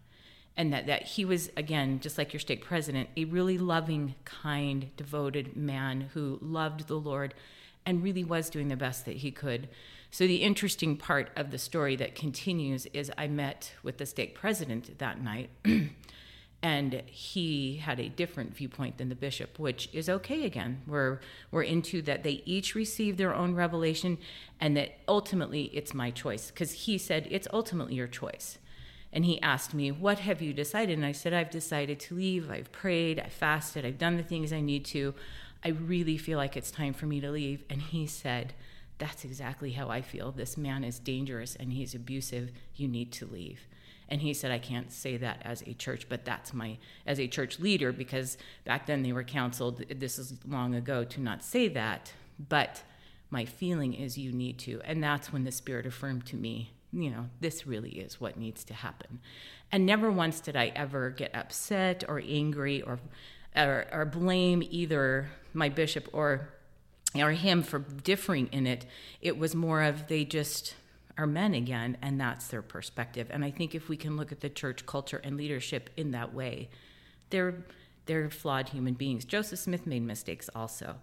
[0.55, 4.95] And that, that he was again just like your stake president a really loving kind
[4.95, 7.33] devoted man who loved the lord
[7.85, 9.67] and really was doing the best that he could.
[10.11, 14.35] So the interesting part of the story that continues is i met with the stake
[14.35, 15.49] president that night
[16.63, 20.81] and he had a different viewpoint than the bishop which is okay again.
[20.87, 21.19] We're
[21.51, 24.17] we're into that they each receive their own revelation
[24.61, 26.49] and that ultimately it's my choice.
[26.49, 28.57] Because he said it's ultimately your choice.
[29.11, 30.97] And he asked me what have you decided?
[30.97, 32.49] And i said i've decided to leave.
[32.49, 33.19] I've prayed.
[33.19, 33.85] I've fasted.
[33.85, 35.13] I've done the things i need to.
[35.65, 37.63] I really feel like it's time for me to leave.
[37.69, 38.53] And he said
[38.99, 40.31] that's exactly how i feel.
[40.31, 42.51] This man is dangerous and he's abusive.
[42.73, 43.67] You need to leave
[44.09, 47.27] and he said i can't say that as a church but that's my as a
[47.27, 51.67] church leader because back then they were counseled this is long ago to not say
[51.67, 52.13] that
[52.49, 52.83] but
[53.33, 54.79] my feeling is you need to.
[54.85, 58.63] And that's when the spirit affirmed to me you know this really is what needs
[58.65, 59.19] to happen.
[59.71, 62.99] And never once did i ever get upset or angry or
[63.55, 66.49] or, or blame either my bishop or
[67.15, 68.85] or him for differing in it.
[69.21, 70.75] It was more of they just
[71.17, 74.41] are men again and that's their perspective and i think if we can look at
[74.41, 76.69] the church culture and leadership in that way
[77.29, 77.63] they're
[78.05, 80.95] they're flawed human beings joseph smith made mistakes also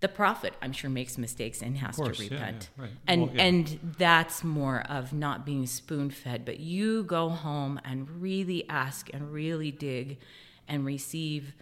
[0.00, 2.92] the prophet i'm sure makes mistakes and has course, to yeah, repent yeah, right.
[3.06, 3.42] and Well, yeah.
[3.42, 9.08] and that's more of not being spoon fed but you go home and really ask
[9.12, 10.18] and really dig
[10.68, 11.54] and receive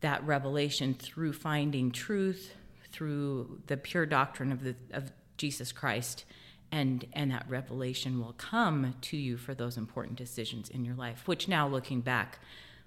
[0.00, 2.54] that revelation through finding truth
[2.92, 6.24] through the pure doctrine of the of Jesus Christ
[6.72, 11.26] and and that revelation will come to you for those important decisions in your life
[11.26, 12.38] which now looking back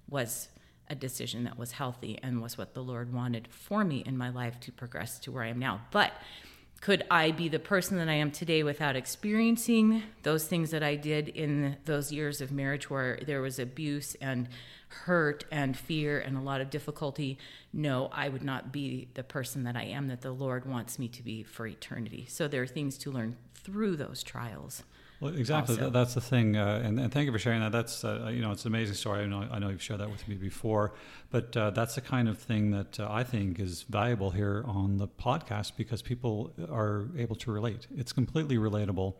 [0.09, 0.49] was
[0.89, 4.29] a decision that was healthy and was what the Lord wanted for me in my
[4.29, 5.81] life to progress to where I am now.
[5.91, 6.11] But
[6.83, 10.97] could I be the person that I am today without experiencing those things that I
[10.97, 14.49] did in those years of marriage where there was abuse and
[14.89, 17.37] hurt and fear and a lot of difficulty?
[17.71, 21.07] No, I would not be the person that I am that the Lord wants me
[21.07, 22.25] to be for eternity.
[22.27, 24.83] So there are things to learn through those trials.
[25.23, 25.75] Well, exactly.
[25.75, 25.89] also.
[25.89, 27.71] That's the thing, uh, and, and thank you for sharing that.
[27.71, 29.23] That's uh, you know, it's an amazing story.
[29.23, 30.93] I know, I know you've shared that with me before,
[31.31, 34.97] but uh, that's the kind of thing that uh, I think is valuable here on
[34.97, 37.87] the podcast because people are able to relate.
[37.95, 39.13] It's completely relatable,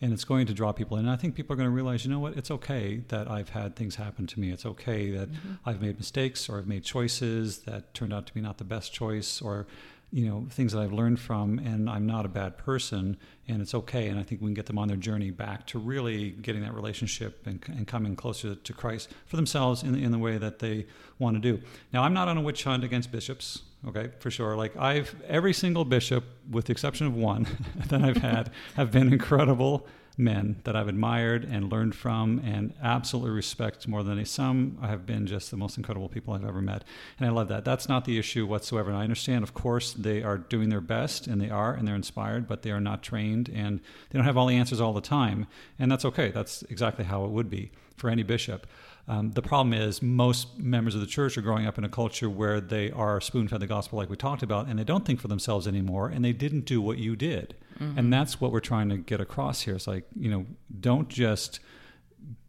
[0.00, 1.04] and it's going to draw people in.
[1.04, 2.36] And I think people are going to realize, you know what?
[2.36, 4.50] It's okay that I've had things happen to me.
[4.50, 5.68] It's okay that Mm-hmm.
[5.68, 8.92] I've made mistakes or I've made choices that turned out to be not the best
[8.92, 9.66] choice or
[10.12, 13.16] you know things that I've learned from, and I'm not a bad person,
[13.48, 14.08] and it's okay.
[14.08, 16.74] And I think we can get them on their journey back to really getting that
[16.74, 20.86] relationship and, and coming closer to Christ for themselves in, in the way that they
[21.18, 21.62] want to do.
[21.92, 24.54] Now, I'm not on a witch hunt against bishops, okay, for sure.
[24.54, 27.46] Like I've every single bishop, with the exception of one
[27.88, 29.86] that I've had, have been incredible
[30.16, 34.24] men that I've admired and learned from and absolutely respect more than any.
[34.24, 36.84] Some I have been just the most incredible people I've ever met.
[37.18, 37.64] And I love that.
[37.64, 38.90] That's not the issue whatsoever.
[38.90, 41.94] And I understand, of course, they are doing their best and they are and they're
[41.94, 45.00] inspired, but they are not trained and they don't have all the answers all the
[45.00, 45.46] time.
[45.78, 46.30] And that's okay.
[46.30, 48.66] That's exactly how it would be for any bishop.
[49.08, 52.30] Um, the problem is most members of the church are growing up in a culture
[52.30, 55.20] where they are spoon fed the gospel, like we talked about, and they don't think
[55.20, 57.54] for themselves anymore, and they didn't do what you did.
[57.98, 59.74] And that's what we're trying to get across here.
[59.74, 60.46] It's like, you know,
[60.80, 61.58] don't just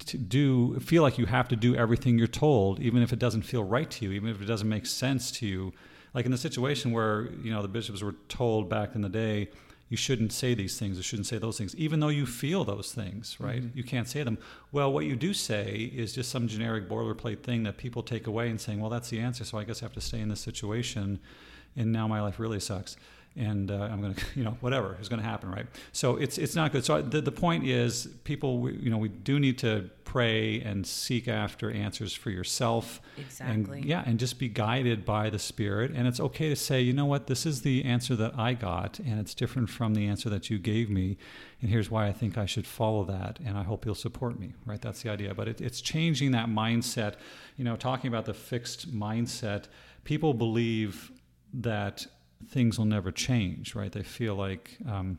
[0.06, 3.42] to do feel like you have to do everything you're told, even if it doesn't
[3.42, 5.74] feel right to you, even if it doesn't make sense to you.
[6.14, 9.50] Like in the situation where you know the bishops were told back in the day,
[9.94, 12.92] you shouldn't say these things, you shouldn't say those things, even though you feel those
[12.92, 13.46] things, mm-hmm.
[13.46, 13.64] right?
[13.76, 14.40] You can't say them.
[14.72, 18.50] Well, what you do say is just some generic boilerplate thing that people take away
[18.50, 20.40] and saying, well, that's the answer, so I guess I have to stay in this
[20.40, 21.20] situation,
[21.76, 22.98] and now my life really sucks
[23.36, 25.66] and uh, I'm going to, you know, whatever is going to happen, right?
[25.92, 26.86] So it's it's not good.
[26.86, 30.86] So the, the point is, people, we, you know, we do need to pray and
[30.86, 33.02] seek after answers for yourself.
[33.18, 33.80] Exactly.
[33.80, 35.92] And, yeah, and just be guided by the Spirit.
[35.96, 39.00] And it's okay to say, you know what, this is the answer that I got,
[39.00, 41.18] and it's different from the answer that you gave me,
[41.62, 44.54] and here's why I think I should follow that, and I hope you'll support me,
[44.66, 44.82] right?
[44.82, 45.34] That's the idea.
[45.34, 47.16] But it, it's changing that mindset.
[47.58, 49.66] You know, talking about the fixed mindset,
[50.04, 51.12] people believe
[51.54, 52.06] that
[52.50, 53.92] things will never change, right?
[53.92, 55.18] They feel like um,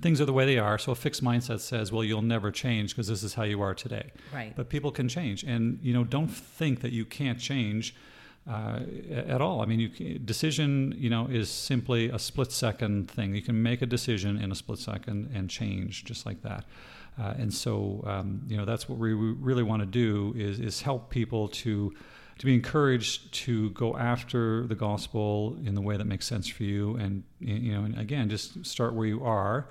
[0.00, 0.78] things are the way they are.
[0.78, 3.74] So a fixed mindset says, well, you'll never change because this is how you are
[3.74, 4.12] today.
[4.34, 4.54] Right.
[4.54, 5.42] But people can change.
[5.44, 7.94] And, you know, don't think that you can't change
[8.48, 8.80] uh,
[9.26, 9.60] at all.
[9.60, 13.34] I mean, you, decision, you know, is simply a split second thing.
[13.34, 16.64] You can make a decision in a split second and change just like that.
[17.18, 20.82] Uh, and so, um, you know, that's what we really want to do is, is
[20.82, 21.92] help people to
[22.38, 26.64] to be encouraged to go after the gospel in the way that makes sense for
[26.64, 29.68] you and you know and again just start where you are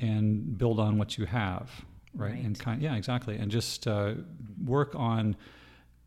[0.00, 1.70] and build on what you have
[2.14, 2.44] right, Right.
[2.44, 3.36] and kind yeah exactly.
[3.36, 4.14] And just uh,
[4.64, 5.36] work on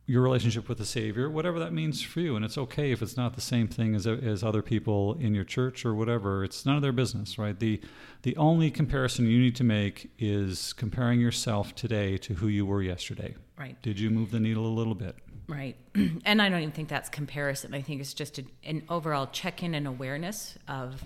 [0.06, 2.36] your relationship with the savior whatever that means for you.
[2.36, 5.45] And it's okay if it's not the same thing as, as other people in your
[5.45, 6.43] church or whatever.
[6.43, 7.58] It's none of their business right?
[7.58, 7.80] The
[8.24, 12.82] the only comparison you need to make is comparing yourself today to who you were
[12.82, 13.36] yesterday.
[13.58, 13.82] Right.
[13.82, 15.16] did you move the needle a little bit
[15.47, 15.75] Right.
[16.25, 17.73] And I don't even think that's comparison.
[17.73, 21.03] I think it's just a, an overall check in and awareness of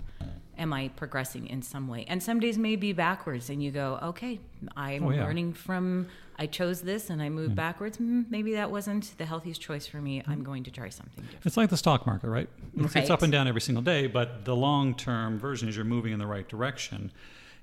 [0.56, 2.04] am I progressing in some way?
[2.08, 4.40] And some days may be backwards, and you go, okay,
[4.76, 5.24] I'm Oh, yeah.
[5.24, 7.98] learning from, I chose this and I moved backwards.
[7.98, 10.22] Mm, maybe that wasn't the healthiest choice for me.
[10.26, 11.46] I'm going to try something different.
[11.46, 12.48] It's like the stock market, right?
[12.76, 15.84] It's, it's up and down every single day, but the long term version is you're
[15.84, 17.12] moving in the right direction.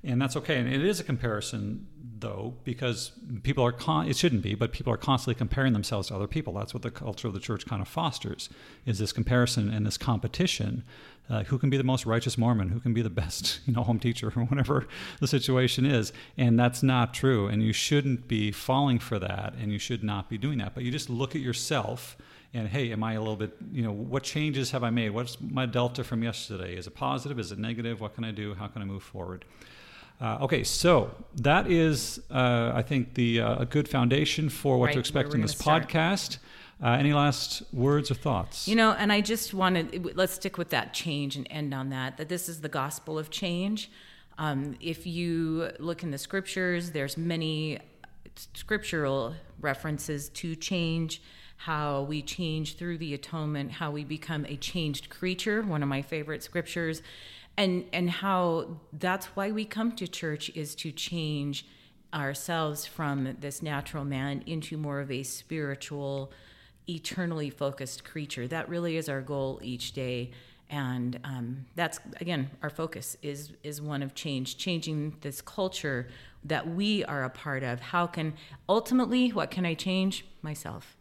[0.05, 0.59] And that's okay.
[0.59, 1.87] And it is a comparison,
[2.19, 3.11] though, because
[3.43, 6.53] people are, con- it shouldn't be, but people are constantly comparing themselves to other people.
[6.53, 8.49] That's what the culture of the church kind of fosters,
[8.85, 10.83] is this comparison and this competition.
[11.27, 12.69] Uh, who can be the most righteous Mormon?
[12.69, 14.87] Who can be the best, you know, home teacher, or whatever
[15.19, 16.13] the situation is?
[16.37, 17.47] And that's not true.
[17.47, 20.75] And you shouldn't be falling for that, and you should not be doing that.
[20.75, 22.15] But you just look at yourself
[22.53, 25.09] and hey, am I a little bit, you know, what changes have I made?
[25.09, 26.77] What's my delta from yesterday?
[26.77, 27.37] Is it positive?
[27.37, 27.99] Is it negative?
[27.99, 28.53] What can I do?
[28.53, 29.43] How can I move forward?
[30.21, 34.87] Uh, okay, so that is, uh, I think, the uh, a good foundation for what
[34.87, 36.37] Right, to expect in this podcast.
[36.83, 38.67] Uh, any last words or thoughts?
[38.67, 42.17] You know, and I just wanted, let's stick with that change and end on that,
[42.17, 43.89] that this is the gospel of change.
[44.37, 47.79] Um, if you look in the scriptures, there's many
[48.53, 51.21] scriptural references to change,
[51.57, 56.01] how we change through the atonement, how we become a changed creature, one of my
[56.01, 57.01] favorite scriptures,
[57.57, 61.65] and, and how that's why we come to church is to change
[62.13, 66.31] ourselves from this natural man into more of a spiritual,
[66.89, 68.47] eternally focused creature.
[68.47, 70.31] That really is our goal each day.
[70.69, 76.07] and um, that's again our focus is is one of change changing this culture
[76.43, 78.33] that we are a part of how can
[78.67, 80.97] ultimately what can i change myself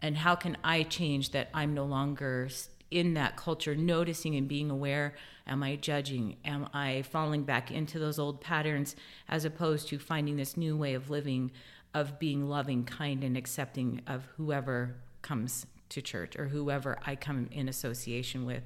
[0.00, 2.48] and how can i change that i'm no longer
[2.90, 5.14] in that culture noticing and being aware
[5.46, 8.96] am i judging am i falling back into those old patterns
[9.28, 11.50] as opposed to finding this new way of living
[11.94, 17.48] of being loving kind and accepting of whoever comes to church or whoever I come
[17.50, 18.62] in association with.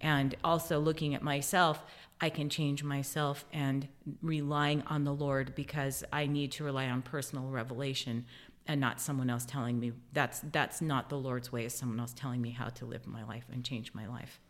[0.00, 1.84] And also looking at myself,
[2.20, 3.88] I can change myself and
[4.22, 8.26] relying on the Lord because I need to rely on personal revelation
[8.66, 12.12] and not someone else telling me that's that's not the Lord's way, is someone else
[12.12, 14.40] telling me how to live my life and change my life.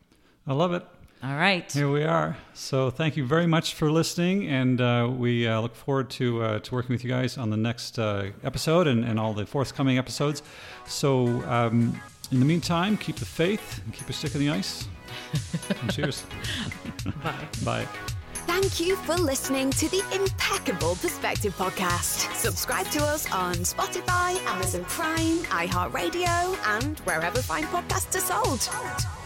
[0.47, 0.85] I love it.
[1.23, 1.71] All right.
[1.73, 2.37] Here we are.
[2.55, 6.59] So thank you very much for listening, and uh, we uh, look forward to uh,
[6.61, 9.99] to working with you guys on the next uh, episode and, and all the forthcoming
[9.99, 10.43] episodes.
[10.87, 12.01] So um,
[12.31, 14.87] in the meantime, keep the faith and keep a stick in the ice.
[15.83, 16.25] and cheers.
[17.25, 17.49] Bye.
[17.65, 17.89] Bye.
[18.47, 22.33] Thank you for listening to the Impeccable Perspective podcast.
[22.35, 29.18] Subscribe to us on Spotify, Amazon Prime, iHeartRadio, and wherever fine podcasts are sold.